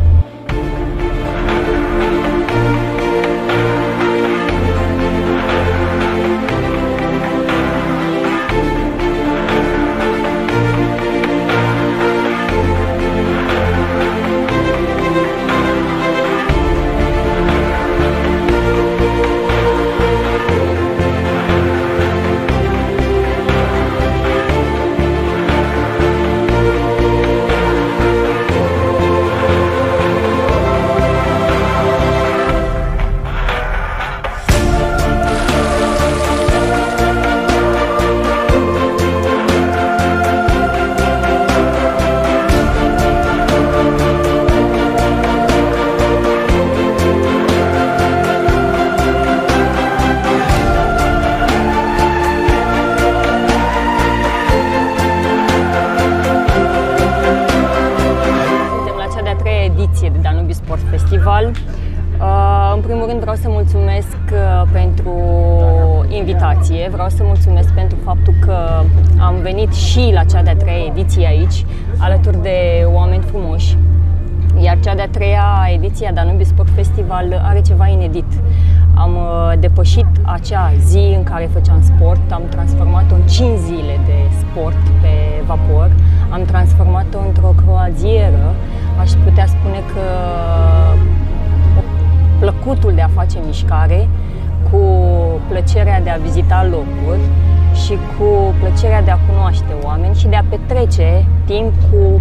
[62.92, 65.14] Primul rând vreau să mulțumesc uh, pentru
[66.08, 68.56] invitație, vreau să mulțumesc pentru faptul că
[69.18, 71.64] am venit și la cea de-a treia ediție aici,
[71.98, 73.76] alături de oameni frumoși.
[74.60, 78.30] Iar cea de-a treia ediție a Danubiu Sport Festival are ceva inedit.
[78.94, 84.18] Am uh, depășit acea zi în care făceam sport, am transformat-o în 5 zile de
[84.40, 85.90] sport pe vapor,
[86.30, 88.54] am transformat-o într-o croazieră.
[89.00, 90.04] Aș putea spune că
[92.42, 94.08] plăcutul de a face mișcare,
[94.70, 94.80] cu
[95.48, 97.24] plăcerea de a vizita locuri
[97.84, 102.20] și cu plăcerea de a cunoaște oameni și de a petrece timp cu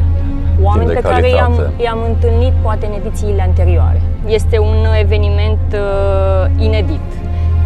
[0.62, 1.84] oameni de pe care i-am, calitate.
[1.84, 4.02] i-am întâlnit poate în edițiile anterioare.
[4.26, 7.08] Este un eveniment uh, inedit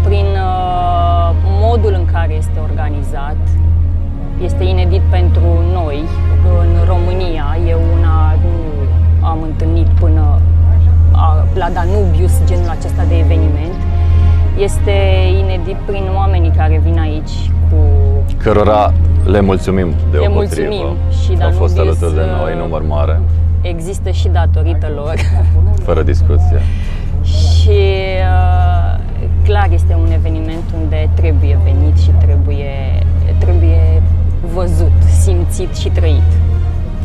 [0.03, 1.30] prin uh,
[1.62, 3.38] modul în care este organizat.
[4.43, 6.03] Este inedit pentru noi
[6.62, 7.58] în România.
[7.68, 10.39] Eu una nu am întâlnit până a,
[11.53, 13.76] la Danubius genul acesta de eveniment.
[14.57, 14.91] Este
[15.39, 17.78] inedit prin oamenii care vin aici cu
[18.38, 18.93] Cărora
[19.26, 22.82] le mulțumim de Le o mulțumim și Au fost Danubius, alături de noi uh, număr
[22.88, 23.22] mare,
[23.61, 25.13] există și datorită lor.
[25.88, 26.61] fără discuție.
[27.24, 27.80] și
[28.32, 28.99] uh,
[29.43, 33.03] clar este un eveniment unde trebuie venit și trebuie,
[33.38, 34.01] trebuie
[34.53, 36.30] văzut, simțit și trăit.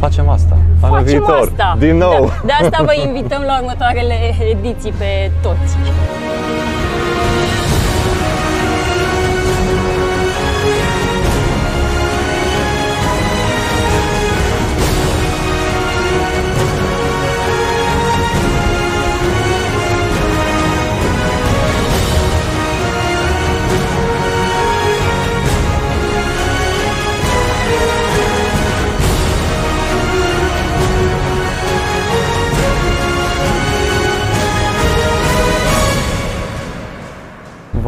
[0.01, 0.57] Facem asta.
[0.81, 1.49] Anul Facem viitor.
[1.51, 1.77] asta!
[1.79, 2.25] Din nou.
[2.27, 4.15] Da, de asta vă invităm la următoarele
[4.51, 5.77] ediții pe toți.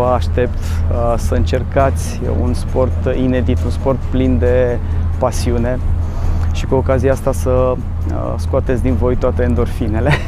[0.00, 0.58] Aștept
[1.16, 4.78] să încercați un sport inedit, un sport plin de
[5.18, 5.78] pasiune
[6.52, 7.74] și cu ocazia asta să
[8.36, 10.10] scoateți din voi toate endorfinele.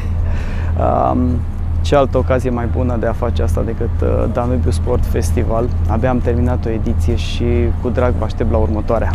[1.81, 3.91] Ce altă ocazie mai bună de a face asta decât
[4.33, 5.69] Danubiu Sport Festival.
[5.89, 7.45] Abia am terminat o ediție și
[7.83, 9.13] cu drag vă aștept la următoarea.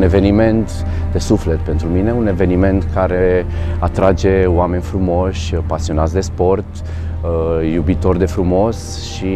[0.00, 3.46] Un eveniment de suflet pentru mine, un eveniment care
[3.78, 9.34] atrage oameni frumoși, pasionați de sport, uh, iubitori de frumos și,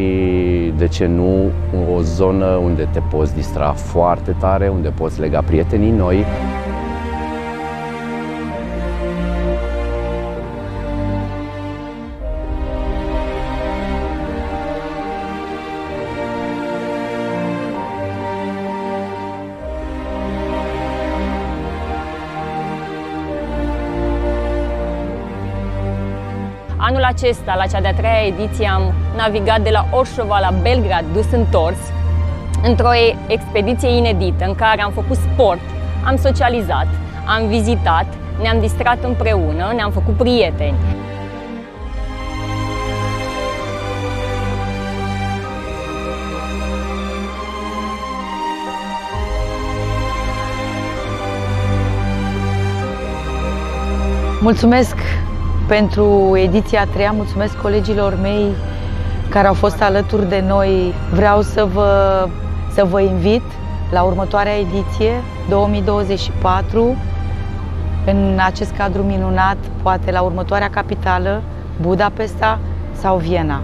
[0.76, 1.50] de ce nu,
[1.96, 6.24] o zonă unde te poți distra foarte tare, unde poți lega prietenii noi.
[27.14, 31.76] Acesta, la cea de-a treia ediție, am navigat de la Orșova la Belgrad, dus întors,
[32.62, 32.90] într-o
[33.26, 35.60] expediție inedită în care am făcut sport,
[36.04, 36.86] am socializat,
[37.26, 38.06] am vizitat,
[38.40, 40.74] ne-am distrat împreună, ne-am făcut prieteni.
[54.40, 54.96] Mulțumesc
[55.66, 57.10] pentru ediția a treia.
[57.10, 58.46] Mulțumesc colegilor mei
[59.28, 60.94] care au fost alături de noi.
[61.12, 62.28] Vreau să vă,
[62.72, 63.42] să vă invit
[63.90, 65.12] la următoarea ediție,
[65.48, 66.96] 2024,
[68.06, 71.42] în acest cadru minunat, poate la următoarea capitală,
[71.80, 72.58] Budapesta
[72.92, 73.60] sau Viena.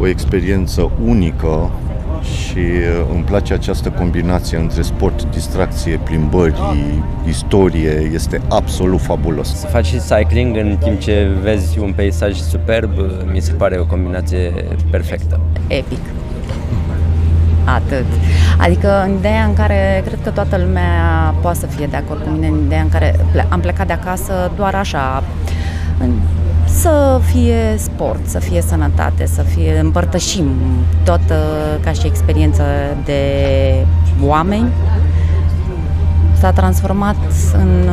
[0.00, 1.70] O experiență unică
[2.54, 6.60] și uh, îmi place această combinație între sport, distracție, plimbări,
[7.26, 9.54] istorie, este absolut fabulos.
[9.54, 12.90] Să faci și cycling în timp ce vezi un peisaj superb,
[13.32, 14.52] mi se pare o combinație
[14.90, 15.40] perfectă.
[15.66, 15.98] Epic.
[17.64, 18.04] Atât.
[18.58, 22.28] Adică în ideea în care cred că toată lumea poate să fie de acord cu
[22.28, 25.22] mine, în ideea în care am plecat de acasă doar așa,
[26.84, 30.46] să fie sport, să fie sănătate, să fie împărtășim
[31.04, 31.20] tot
[31.84, 32.62] ca și experiență
[33.04, 33.20] de
[34.22, 34.68] oameni.
[36.38, 37.16] S-a transformat
[37.52, 37.88] în...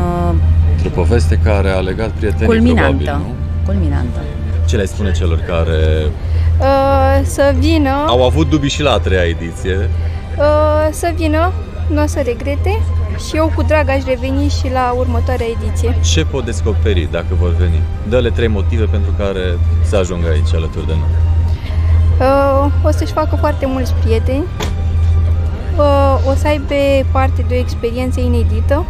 [0.86, 3.34] O poveste care a legat prietenii culminantă, probabil, nu?
[3.66, 4.20] Culminantă.
[4.66, 6.06] Ce le spune celor care
[6.60, 8.06] uh, să vină...
[8.08, 9.76] Au avut dubii și la a treia ediție.
[10.38, 11.52] Uh, să vină,
[11.89, 12.82] nu o să regrete
[13.28, 15.96] și eu cu drag aș reveni și la următoarea ediție.
[16.14, 17.82] Ce pot descoperi dacă vor veni?
[18.10, 21.10] Dă-le trei motive pentru care să ajungă aici alături de noi.
[22.20, 24.44] Uh, o să-și facă foarte mulți prieteni,
[25.78, 26.74] uh, o să aibă
[27.12, 28.86] parte de o experiență inedită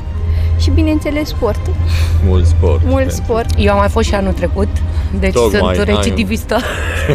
[0.60, 1.60] și, bineînțeles, sport.
[2.26, 2.82] Mult sport.
[2.84, 3.16] Mult pentru...
[3.16, 3.50] sport.
[3.58, 4.68] Eu am mai fost și anul trecut,
[5.20, 6.58] deci Tocmai, sunt recidivistă.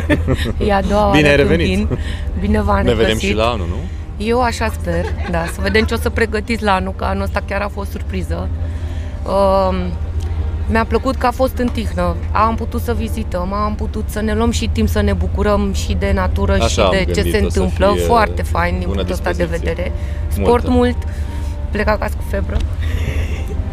[0.66, 1.86] e a doua Bine ai oară când revenit.
[1.88, 1.98] vin.
[2.40, 3.28] Bine v-am Ne vedem regăsit.
[3.28, 3.76] și la anul, nu?
[4.16, 7.42] Eu așa sper, da, să vedem ce o să pregătiți la anul, că anul ăsta
[7.48, 8.48] chiar a fost surpriză.
[9.26, 9.76] Uh,
[10.70, 14.34] mi-a plăcut că a fost în tihnă, am putut să vizităm, am putut să ne
[14.34, 17.32] luăm și timp să ne bucurăm și de natură Așa și am de ce gândit,
[17.32, 17.92] se o să întâmplă.
[17.94, 19.68] fie Foarte fain din bună punctul ăsta de dispoziție.
[19.72, 19.92] vedere.
[20.28, 20.70] Sport Multă.
[20.70, 20.96] mult,
[21.70, 22.56] plec acasă cu febră,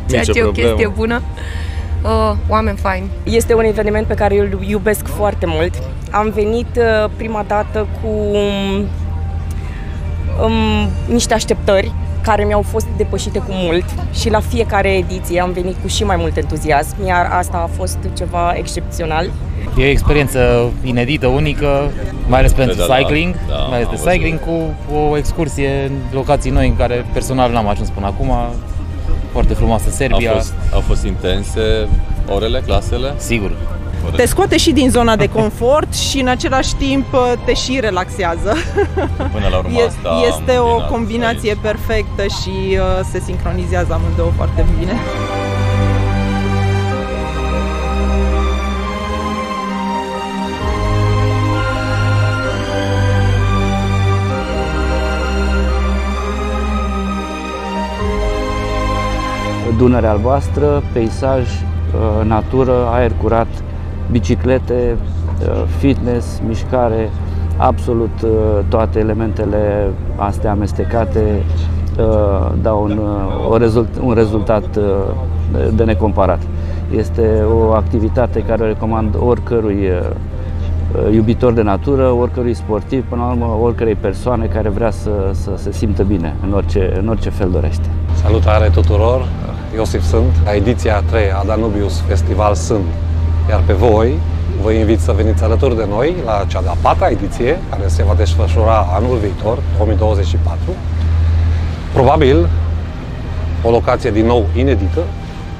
[0.10, 0.70] ceea Nicio ce e o problemă.
[0.70, 1.22] chestie bună.
[2.04, 3.10] Uh, oameni faini.
[3.24, 5.74] Este un eveniment pe care îl iubesc foarte mult.
[6.12, 8.08] Am venit uh, prima dată cu
[10.42, 15.52] um, um, niște așteptări care mi-au fost depășite cu mult și la fiecare ediție am
[15.52, 19.30] venit cu și mai mult entuziasm, iar asta a fost ceva excepțional.
[19.78, 21.92] E o experiență inedită, unică,
[22.28, 24.12] mai ales pentru Da, da, cycling, da, mai ales am de văzut.
[24.12, 28.32] cycling cu o excursie în locații noi în care personal n-am ajuns până acum.
[29.32, 30.30] Foarte frumoasă Serbia.
[30.32, 31.88] Au fost, au fost intense
[32.34, 33.14] orele, clasele?
[33.18, 33.52] Sigur.
[34.16, 37.06] Te scoate și din zona de confort și în același timp
[37.46, 38.56] te și relaxează.
[39.32, 43.94] Până la urmă E- asta am este o combinat combinație perfectă și uh, se sincronizează
[43.94, 44.94] amândouă foarte bine.
[59.78, 63.48] Dunăre albastră, peisaj, uh, natură, aer curat,
[64.14, 67.10] biciclete, uh, fitness, mișcare,
[67.58, 68.30] absolut uh,
[68.70, 71.44] toate elementele astea amestecate
[72.00, 74.84] uh, dau un, uh, o rezult, un rezultat uh,
[75.76, 76.42] de necomparat.
[76.96, 80.10] Este o activitate care o recomand oricărui uh,
[81.08, 85.52] uh, iubitor de natură, oricărui sportiv, până la urmă oricărei persoane care vrea să, să
[85.56, 87.88] se simtă bine în orice, în orice fel dorește.
[88.22, 89.26] Salutare tuturor!
[89.76, 92.86] Iosif sunt, la ediția 3 a Danubius Festival sunt,
[93.50, 94.20] iar pe voi
[94.62, 98.14] vă invit să veniți alături de noi la cea de-a patra ediție, care se va
[98.14, 100.60] desfășura anul viitor, 2024.
[101.94, 102.50] Probabil
[103.64, 105.00] o locație din nou inedită,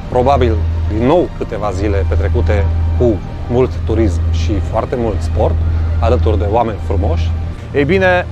[0.10, 0.56] probabil
[0.98, 2.66] din nou câteva zile petrecute
[2.98, 3.16] cu
[3.50, 5.56] mult turism și foarte mult sport,
[6.00, 7.32] alături de oameni frumoși.
[7.74, 8.26] Ei bine,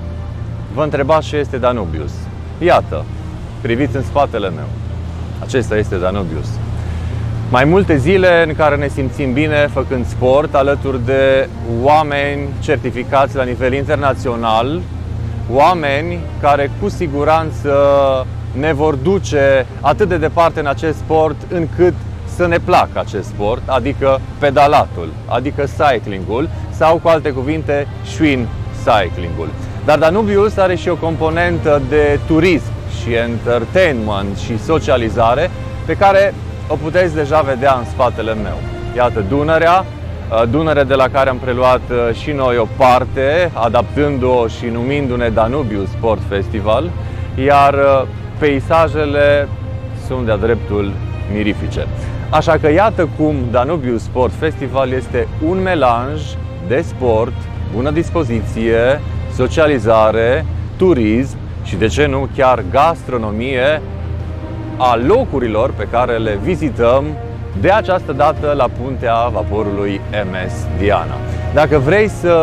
[0.74, 2.12] vă întrebați ce este Danubius.
[2.58, 3.04] Iată,
[3.62, 4.68] priviți în spatele meu.
[5.40, 6.48] Acesta este Danubius.
[7.52, 11.50] Mai multe zile în care ne simțim bine făcând sport alături de
[11.82, 14.82] oameni certificați la nivel internațional,
[15.54, 17.72] oameni care cu siguranță
[18.60, 21.94] ne vor duce atât de departe în acest sport încât
[22.36, 28.48] să ne placă acest sport, adică pedalatul, adică cyclingul sau cu alte cuvinte Schwinn
[28.86, 29.50] cyclingul.
[29.86, 32.72] Dar Danubius are și o componentă de turism
[33.02, 35.50] și entertainment și socializare
[35.86, 36.34] pe care
[36.68, 38.58] o puteți deja vedea în spatele meu.
[38.96, 39.86] Iată Dunărea,
[40.50, 41.82] Dunăre de la care am preluat
[42.22, 46.90] și noi o parte, adaptându-o și numindu-ne Danubius Sport Festival,
[47.46, 47.76] iar
[48.38, 49.48] peisajele
[50.08, 50.92] sunt de-a dreptul
[51.34, 51.88] mirifice.
[52.30, 56.22] Așa că iată cum Danubius Sport Festival este un melanj
[56.68, 57.34] de sport,
[57.76, 59.02] bună dispoziție,
[59.36, 60.46] socializare,
[60.78, 63.82] turism și de ce nu chiar gastronomie
[64.78, 67.06] a locurilor pe care le vizităm
[67.62, 70.02] de această dată la puntea vaporului
[70.32, 71.16] MS Diana.
[71.54, 72.36] Dacă vrei să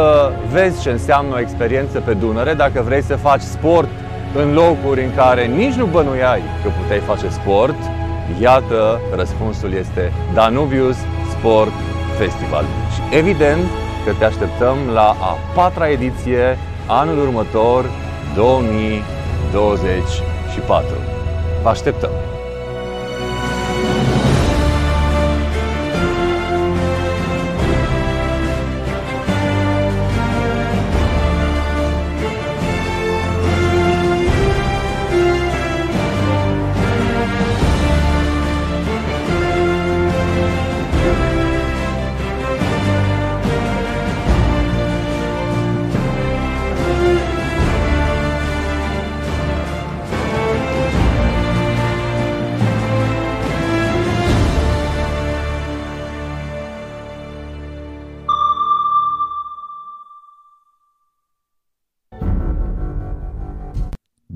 [0.53, 3.89] vezi ce înseamnă o experiență pe Dunăre, dacă vrei să faci sport
[4.35, 7.77] în locuri în care nici nu bănuiai că puteai face sport,
[8.41, 10.97] iată, răspunsul este Danubius
[11.39, 11.73] Sport
[12.19, 12.65] Festival.
[12.95, 13.65] Și evident
[14.05, 17.85] că te așteptăm la a patra ediție anul următor,
[18.35, 21.08] 2024.
[21.69, 22.38] Vă așteptăm!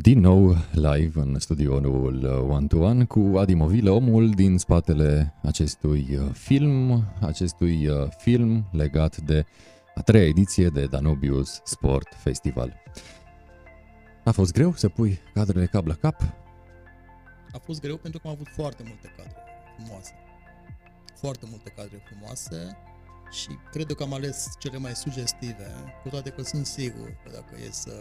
[0.03, 6.17] Din nou live în studioul One to One cu Adi Movile, omul din spatele acestui
[6.17, 9.45] uh, film, acestui uh, film legat de
[9.95, 12.83] a treia ediție de Danubius Sport Festival.
[14.25, 16.21] A fost greu să pui cadrele cap la cap?
[17.53, 19.37] A fost greu pentru că am avut foarte multe cadre
[19.77, 20.15] frumoase.
[21.15, 22.77] Foarte multe cadre frumoase
[23.31, 25.71] și cred că am ales cele mai sugestive,
[26.03, 27.93] cu toate că sunt sigur că dacă e să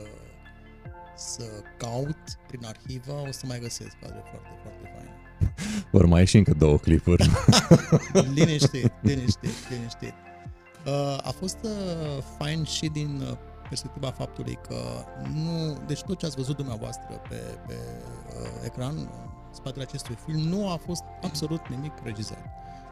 [1.16, 1.44] să
[1.78, 5.16] caut prin arhivă, o să mai găsesc cadre foarte, foarte faine.
[5.92, 7.30] Vor mai ieși încă două clipuri.
[8.36, 10.14] liniștit, liniștit, liniștit.
[10.86, 13.38] Uh, a fost uh, fain și din uh,
[13.70, 14.76] perspectiva faptului că
[15.34, 17.36] nu, deci tot ce ați văzut dumneavoastră pe,
[17.68, 19.08] pe uh, ecran, în
[19.52, 22.46] spatele acestui film, nu a fost absolut nimic regizat.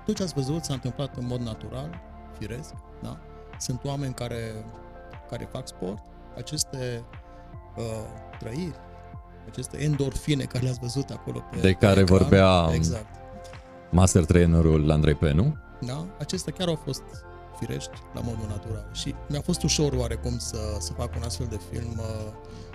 [0.05, 2.01] Tot ce ați văzut s-a întâmplat în mod natural,
[2.37, 3.19] firesc, da?
[3.59, 4.65] Sunt oameni care,
[5.29, 6.01] care fac sport,
[6.37, 7.03] aceste
[7.79, 8.75] uh, trăiri,
[9.47, 12.17] aceste endorfine care le-ați văzut acolo pe De care pe ecran.
[12.17, 13.05] vorbea exact.
[13.91, 15.57] master trainerul Andrei Penu.
[15.79, 16.05] Da?
[16.19, 17.03] Acestea chiar au fost
[17.59, 21.59] firești la modul natural și mi-a fost ușor oarecum să, să fac un astfel de
[21.71, 22.31] film uh,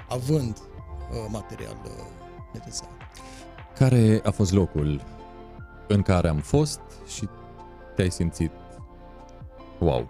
[0.09, 1.91] având uh, material uh,
[2.53, 2.89] necesar.
[3.79, 5.05] Care a fost locul
[5.89, 7.29] în care am fost și
[7.95, 8.51] te-ai simțit
[9.79, 10.09] wow?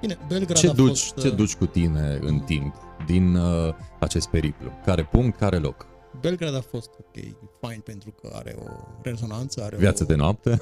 [0.00, 1.16] Bine, Belgrad Ce a duci, fost...
[1.16, 2.74] ce duci cu tine în timp
[3.06, 4.72] din uh, acest periplu?
[4.84, 5.86] Care punct, care loc?
[6.20, 7.24] Belgrad a fost ok,
[7.60, 8.70] fain pentru că are o
[9.02, 10.06] rezonanță, are Viață o...
[10.06, 10.58] de noapte?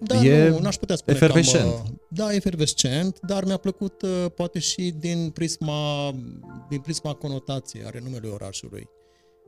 [0.00, 1.64] Da, E nu, n-aș putea spune efervescent.
[1.64, 6.14] Că am, uh, da, efervescent, dar mi-a plăcut uh, poate și din prisma,
[6.68, 8.88] din prisma conotației, are numele orașului.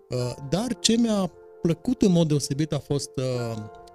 [0.09, 3.11] Uh, Dar ce mi-a plăcut în mod deosebit a fost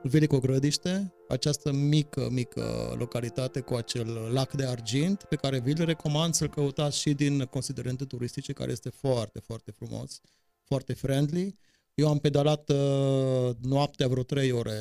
[0.06, 5.86] uh, Velico Grădiște, această mică, mică localitate cu acel lac de argint pe care vi-l
[5.86, 10.22] recomand să-l căutați și din considerente turistice, care este foarte, foarte frumos,
[10.64, 11.58] foarte friendly.
[11.96, 14.78] Eu am pedalat uh, noaptea vreo 3 ore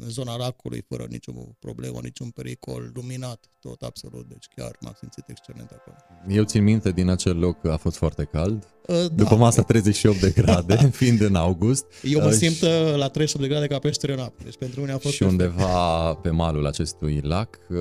[0.00, 5.24] în zona lacului, fără nicio problemă, niciun pericol, luminat, tot absolut, deci chiar m-am simțit
[5.28, 5.96] excelent acolo.
[6.28, 9.06] Eu țin minte din acel loc că a fost foarte cald, Uh, da.
[9.14, 11.84] după masa 38 de grade, fiind în august.
[12.02, 14.80] Eu mă uh, simt uh, la 38 de grade ca peștere în apă, deci pentru
[14.80, 17.76] mine a fost Și undeva pe malul acestui lac uh,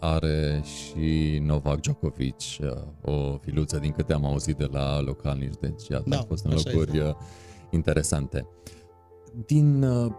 [0.00, 2.68] are și Novak Djokovic uh,
[3.02, 6.52] o filuță din câte am auzit de la localnici, deci iată, Da, a fost în
[6.52, 7.16] așa locuri este.
[7.68, 8.46] Uh, interesante.
[9.46, 10.12] Din uh,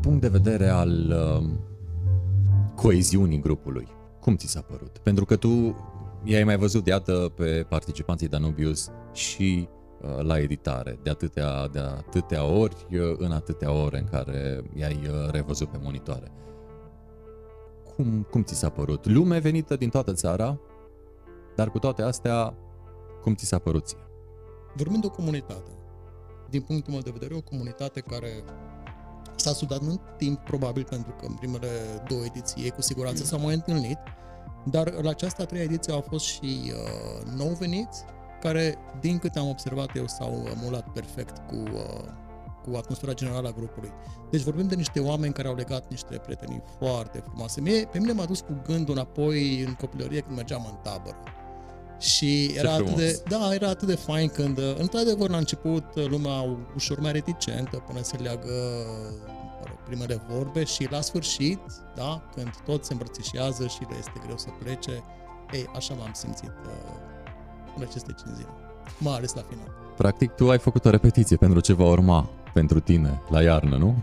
[0.00, 1.48] punct de vedere al uh,
[2.74, 3.88] coeziunii grupului,
[4.20, 4.98] cum ți s-a părut?
[4.98, 5.76] Pentru că tu
[6.24, 9.68] i-ai mai văzut, iată, pe participanții Danubius și
[10.00, 15.00] uh, la editare, de atâtea, de atâtea ori, uh, în atâtea ore în care i-ai
[15.02, 16.32] uh, revăzut pe monitoare.
[17.94, 19.06] Cum, cum ți s-a părut?
[19.06, 20.60] Lume venită din toată țara,
[21.54, 22.54] dar cu toate astea,
[23.22, 23.98] cum ți s-a părut ție?
[24.74, 25.70] Vorbim de o comunitate.
[26.50, 28.44] Din punctul meu de vedere, o comunitate care
[29.36, 31.68] s-a sudat în timp, probabil pentru că în primele
[32.08, 33.98] două ediții ei cu siguranță s-au mai întâlnit,
[34.64, 38.04] dar la această a treia ediție au fost și uh, nou veniți,
[38.40, 42.04] care, din câte am observat eu, s-au uh, mulat perfect cu, uh,
[42.64, 43.92] cu atmosfera generală a grupului.
[44.30, 47.60] Deci vorbim de niște oameni care au legat niște prietenii foarte frumoase.
[47.60, 51.16] Mie, pe mine m-a dus cu gândul înapoi în copilărie când mergeam în tabără.
[51.98, 53.00] Și era atât frumos.
[53.00, 57.12] de, da, era atât de fain când, uh, într-adevăr, la început uh, lumea ușor mai
[57.12, 58.52] reticentă până se leagă
[59.60, 61.60] mă rog, primele vorbe și la sfârșit,
[61.94, 65.02] da, când tot se îmbrățișează și le este greu să plece,
[65.52, 66.72] ei, așa m-am simțit uh,
[67.76, 68.48] în aceste 5 zile,
[68.98, 69.72] mai ales la final.
[69.96, 74.02] Practic, tu ai făcut o repetiție pentru ce va urma pentru tine la iarnă, nu?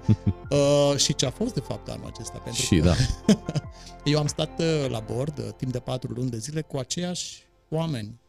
[0.50, 2.38] Uh, și ce a fost de fapt anul acesta?
[2.38, 2.94] Pentru Și că da.
[4.12, 7.43] eu am stat uh, la bord uh, timp de patru luni de zile cu aceiași
[7.76, 8.20] oameni.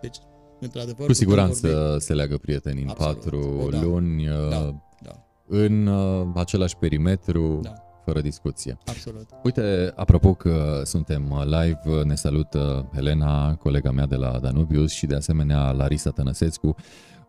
[0.00, 0.16] Deci,
[0.60, 3.14] într-adevăr, Cu putem siguranță vorbi- se leagă prietenii în Absolut.
[3.16, 3.80] patru O, da.
[3.80, 5.10] luni, uh, Da, da.
[5.46, 7.72] în uh, același perimetru, Da.
[8.04, 8.78] fără discuție.
[8.86, 9.28] Absolut.
[9.44, 14.92] Uite, apropo că suntem uh, live, uh, ne salută Helena, colega mea de la Danubius
[14.92, 16.74] și de asemenea Larisa Tănăsescu,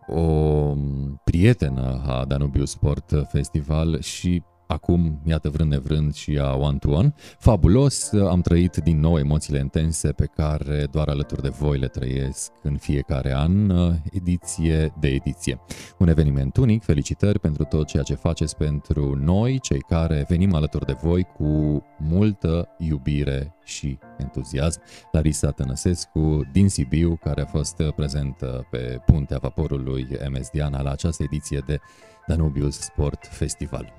[0.08, 6.78] o um, prietenă a Danubius Sport Festival și acum, iată, vrând nevrând și a One
[6.78, 7.14] to One.
[7.40, 12.52] Fabulos, am trăit din nou emoțiile intense pe care doar alături de voi le trăiesc
[12.64, 13.72] în fiecare an,
[14.12, 15.60] ediție de ediție.
[15.98, 20.86] Un eveniment unic, felicitări pentru tot ceea ce faceți pentru noi, cei care venim alături
[20.86, 24.82] de voi cu multă iubire și entuziasm.
[25.12, 31.24] Larisa Tănăsescu din Sibiu, care a fost prezentă pe puntea vaporului MS Diana la această
[31.24, 31.80] ediție de
[32.28, 33.94] Danubius Sport Festival.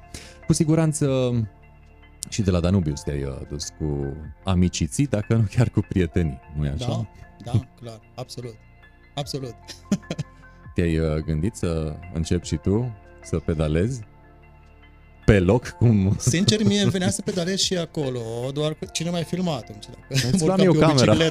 [0.47, 1.33] Cu siguranță
[2.29, 6.69] și de la Danubius te-ai uh, dus cu amiciții, dacă nu chiar cu prietenii, nu-i
[6.69, 7.09] așa?
[7.45, 8.55] Da, da, clar, absolut.
[9.15, 9.55] Absolut.
[10.75, 14.03] Te-ai uh, gândit să începi și tu să pedalezi
[15.25, 16.17] pe loc cum...
[16.19, 18.21] Sincer, mie îmi venea să pedalez și acolo,
[18.53, 19.85] doar că cine mai filmat atunci?
[20.09, 21.29] Dacă Îți luam urcam eu pe o camera.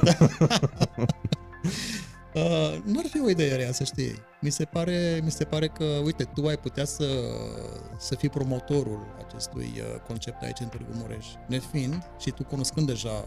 [2.32, 2.74] bicicletă.
[2.74, 4.14] Uh, nu ar fi o idee rea, să știi.
[4.40, 7.04] Mi se pare, mi se pare că, uite, tu ai putea să,
[7.98, 13.24] să fii promotorul acestui uh, concept aici în Târgu Mureș, nefiind și tu cunoscând deja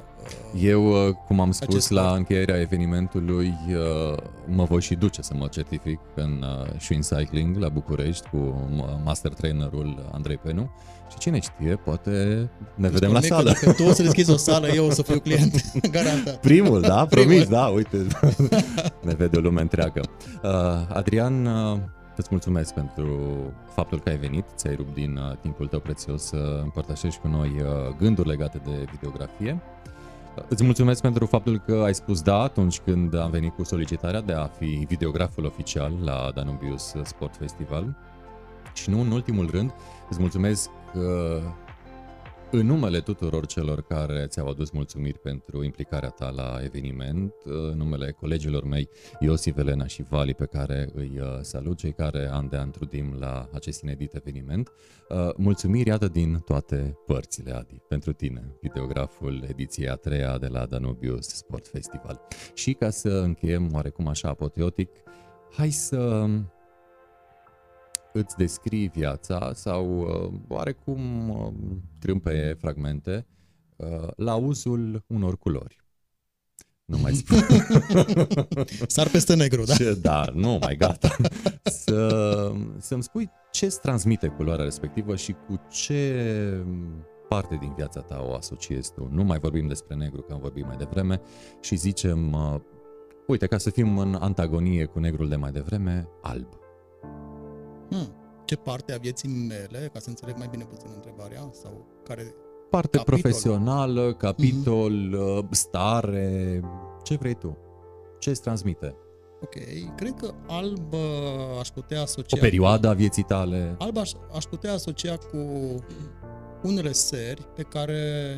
[0.53, 2.17] uh, Eu, uh, cum am spus acest la sport.
[2.17, 7.69] încheierea evenimentului, uh, mă voi și duce să mă certific în uh, Schwinn Cycling la
[7.69, 10.71] București cu uh, master trainerul Andrei Penu
[11.15, 13.49] și cine știe, poate ne vedem la Spune că sală.
[13.61, 16.39] Dacă tu o să deschizi o sală, eu o să fiu client, garantat.
[16.39, 17.05] Primul, da?
[17.05, 17.27] Primul.
[17.27, 17.97] Promis, da, uite,
[19.07, 20.01] ne vede o lume întreagă.
[20.43, 20.51] Uh,
[20.93, 21.77] Adrian, uh,
[22.15, 23.29] îți mulțumesc pentru
[23.73, 27.49] faptul că ai venit, ți-ai rupt din uh, timpul tău prețios să împărtășești cu noi
[27.49, 29.61] uh, gânduri legate de videografie.
[30.37, 34.21] Uh, Îți mulțumesc pentru faptul că ai spus da atunci când am venit cu solicitarea
[34.21, 37.95] de a fi videograful oficial la Danubius Sport Festival.
[38.73, 39.73] Și nu în ultimul rând,
[40.09, 41.43] îți mulțumesc uh,
[42.51, 48.11] în numele tuturor celor care ți-au adus mulțumiri pentru implicarea ta la eveniment, în numele
[48.11, 48.89] colegilor mei
[49.19, 53.15] Iosif, Elena și Vali, pe care îi uh, salut, cei care an de an trudim
[53.19, 54.71] la acest inedit eveniment,
[55.09, 60.65] uh, mulțumiri iată din toate părțile, Adi, pentru tine, videograful ediției a treia de la
[60.65, 62.21] Danubius Sport Festival.
[62.53, 64.89] Și ca să încheiem oarecum așa apoteotic,
[65.51, 66.27] hai să
[68.17, 71.53] îți descrii viața sau uh, oarecum uh,
[71.99, 73.25] trâmpeie fragmente
[73.75, 75.83] uh, la uzul unor culori.
[76.85, 77.37] Nu mai spun.
[78.87, 79.73] Sar peste negru, da?
[79.73, 81.15] Ce, da, nu mai gata.
[81.63, 86.63] Să, să-mi spui ce îți transmite culoarea respectivă și cu ce
[87.27, 89.09] parte din viața ta o asociezi tu.
[89.11, 91.21] Nu mai vorbim despre negru, că am vorbit mai devreme,
[91.61, 92.55] și zicem, uh,
[93.27, 96.64] uite, ca să fim în antagonie cu negrul de mai devreme, alb.
[97.89, 98.07] Hmm.
[98.45, 102.35] ce parte a vieții mele, ca să înțeleg mai bine puțin întrebarea, sau care
[102.69, 103.19] Parte capitol?
[103.19, 105.49] profesională, capitol, mm-hmm.
[105.49, 106.61] stare,
[107.03, 107.57] ce vrei tu?
[108.19, 108.95] Ce îți transmite?
[109.41, 109.55] Ok,
[109.95, 112.37] cred că alb uh, aș putea asocia...
[112.37, 113.75] O perioadă a vieții tale?
[113.77, 115.37] Alb aș, aș putea asocia cu
[116.63, 118.33] unele seri pe care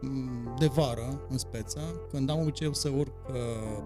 [0.00, 3.34] m, de vară, în speța, când am obiceiul să urc uh,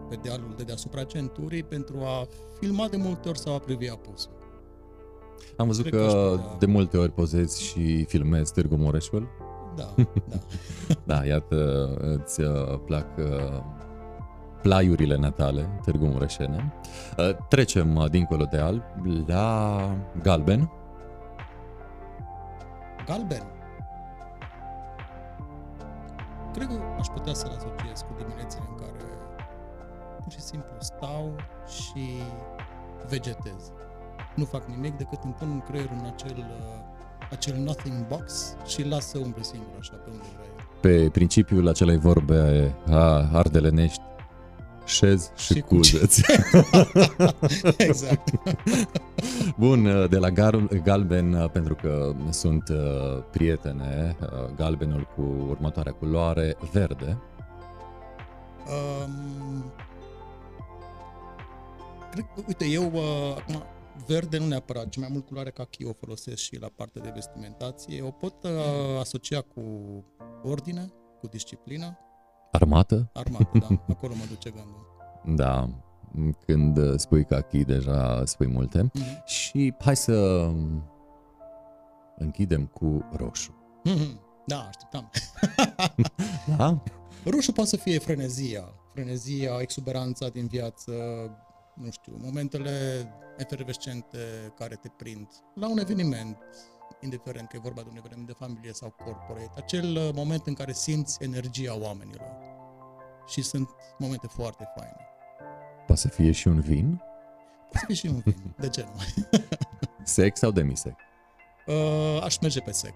[0.09, 2.27] pe dealul de deasupra centurii pentru a
[2.61, 4.42] filma de multe ori sau a privi apusul.
[5.57, 9.29] Am văzut Cred că că, aș putea- de multe ori pozezi și filmezi Târgu Mureșul.
[9.77, 9.85] Da,
[10.31, 10.37] da.
[11.05, 13.61] da, iată, îți uh, plac uh,
[14.63, 16.73] plaiurile natale, Târgu Mureșene.
[17.19, 18.83] Uh, Trecem uh, dincolo de alb
[19.27, 19.81] la
[20.23, 20.71] galben.
[23.07, 23.43] Galben.
[26.53, 29.05] Cred că aș putea să-l asociez cu diminețile în care
[30.23, 31.31] pur și simplu stau
[31.67, 32.07] și
[33.09, 33.73] vegetez.
[34.35, 38.89] Nu fac nimic decât îmi pun creierul în acel, uh, acel nothing box și îl
[38.89, 40.65] las să umble singur așa pe unde vrea el.
[40.81, 44.03] Pe principiul acelei vorbe a ardelenești,
[44.85, 46.23] șez și, Și cuzeți.
[47.77, 48.31] Exact.
[49.57, 55.23] Bun, uh, de la gar- galben, uh, pentru că sunt uh, prietene, uh, galbenul cu
[55.49, 57.19] următoarea culoare, verde.
[58.67, 59.73] Um,
[62.11, 63.63] cred că, uite, eu uh, acum
[64.07, 68.03] verde nu neapărat, ci mai mult culoare kaki o folosesc și la partea de vestimentație.
[68.03, 68.51] O pot uh,
[69.01, 69.63] asocia cu
[70.43, 71.99] ordine, cu disciplină.
[72.53, 73.11] Armată?
[73.13, 74.87] Armată, da, acolo mă duce gândul.
[75.37, 75.69] Da,
[76.47, 78.83] când uh, spui kaki deja spui multe.
[78.83, 79.23] Mhm.
[79.25, 80.91] Și hai să um,
[82.17, 83.55] închidem cu roșu.
[83.85, 85.11] Mhm, Da, așteptam.
[86.57, 86.83] Da?
[87.25, 90.93] Roșu poate să fie frenezia, frenezia, exuberanța din viață,
[91.75, 94.19] nu știu, momentele efervescente
[94.57, 96.39] care te prind la un eveniment,
[97.01, 100.55] indiferent că e vorba de un eveniment de familie sau corporate, acel uh, moment în
[100.55, 102.51] care simți energia oamenilor.
[103.27, 103.69] Și sunt
[103.99, 105.07] momente foarte faine.
[105.87, 107.03] Poate să fie și un vin?
[107.71, 109.01] Poate să fie și un vin, de ce nu?
[110.05, 110.95] Sec sau demisec?
[111.67, 112.95] Uh, aș merge pe sec.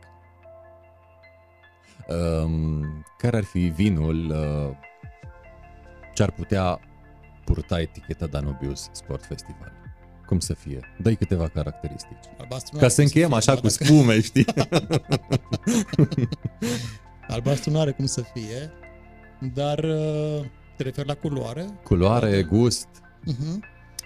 [2.08, 4.76] Um, care ar fi vinul uh,
[6.14, 6.80] ce ar putea
[7.46, 9.72] purta eticheta Danubius Sport Festival?
[10.26, 10.80] Cum să fie?
[11.02, 12.24] Dă-i câteva caracteristici.
[12.38, 14.44] Albastru Ca n-are să cum încheiem fie, așa da, cu dacă- spume, știi?
[17.28, 18.70] Albastru nu are cum să fie,
[19.54, 20.44] dar uh,
[20.76, 21.66] te referi la culoare?
[21.82, 22.88] Culoare, gust.
[23.24, 23.64] Mhm.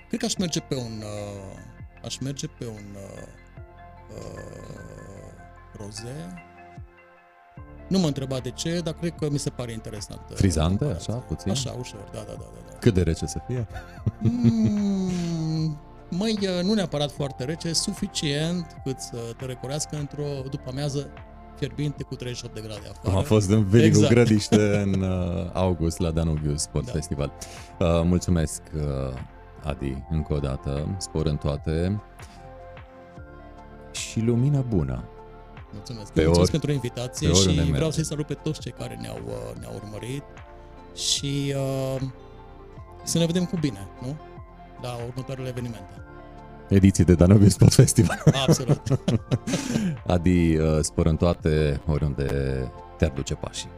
[0.08, 1.56] Cred că aș merge pe un uh,
[2.04, 3.26] aș merge pe un uh,
[4.16, 5.32] uh,
[5.76, 6.34] roze.
[7.90, 10.20] Nu mă întreba de ce, dar cred că mi se pare interesant.
[10.30, 11.14] uh, Frizantă, comparația.
[11.14, 11.50] așa, puțin?
[11.50, 12.32] Așa, ușor, da, da, da.
[12.38, 12.76] da, da.
[12.78, 13.66] Cât de rece să fie?
[14.18, 15.78] Mm,
[16.10, 21.08] măi, uh, nu neapărat foarte rece, suficient cât să te recorească într-o după amiază
[21.56, 23.08] fierbinte cu 38 de grade afară.
[23.08, 24.12] Cum a fost în Veligu Exact.
[24.12, 26.92] Grădiște în uh, august la Danubius Sport Da.
[26.92, 27.32] Festival.
[27.78, 28.82] Uh, mulțumesc, uh,
[29.64, 30.94] Adi, încă o dată.
[30.98, 32.02] Spor în toate.
[33.90, 35.04] Și lumină bună.
[35.72, 36.12] Mulțumesc.
[36.12, 37.94] Pe Mulțumesc ori- pentru invitație pe oriunde și vreau mergi.
[37.94, 40.22] să-i salut pe toți cei care ne-au, uh, ne-au urmărit
[40.94, 42.00] și uh,
[43.04, 44.16] să ne vedem cu bine, nu?
[44.82, 45.92] La următoarele evenimente.
[46.68, 48.22] Ediții de Danubius Sport Festival.
[48.46, 48.82] Absolut.
[50.06, 52.26] Adi, uh, spor în toate, oriunde
[52.96, 53.68] te-ar duce pașii.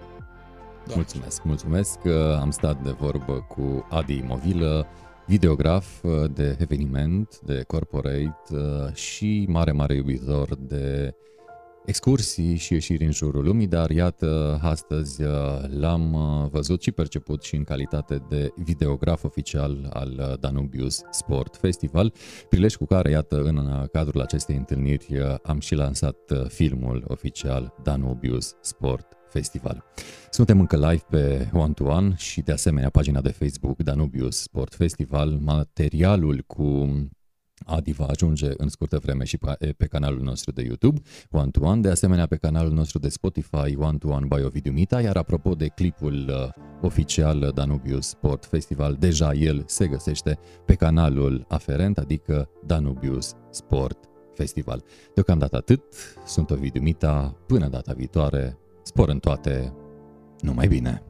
[0.87, 0.93] Da.
[0.95, 1.99] Mulțumesc, mulțumesc.
[2.01, 4.87] că Am stat de vorbă cu Adi Movilă,
[5.27, 11.15] videograf uh, de eveniment, de corporate uh, și mare, mare iubitor de
[11.85, 15.31] excursii și ieșiri în jurul lumii, dar iată, astăzi uh,
[15.69, 21.57] l-am uh, văzut și perceput și în calitate de videograf oficial al uh, Danubius Sport
[21.57, 22.13] Festival,
[22.49, 27.05] prilej cu care, iată, în uh, cadrul acestei întâlniri uh, am și lansat uh, filmul
[27.09, 29.85] oficial Danubius Sport Festival.
[30.31, 34.75] Suntem încă live pe One to One și de asemenea pagina de Facebook Danubius Sport
[34.75, 35.39] Festival.
[35.41, 36.89] Materialul cu
[37.67, 41.61] Adi va ajunge în scurtă vreme și pe, pe canalul nostru de YouTube, One to
[41.65, 45.17] One, de asemenea pe canalul nostru de Spotify, One to One by Ovidiu Mita, iar
[45.17, 51.99] apropo de clipul uh, oficial Danubius Sport Festival, deja el se găsește pe canalul aferent,
[51.99, 53.99] adică Danubius Sport
[54.35, 54.83] Festival.
[55.15, 55.83] Deocamdată atât,
[56.27, 59.75] sunt Ovidiu Mita, până data viitoare, spor în toate,
[60.41, 61.03] numai bine!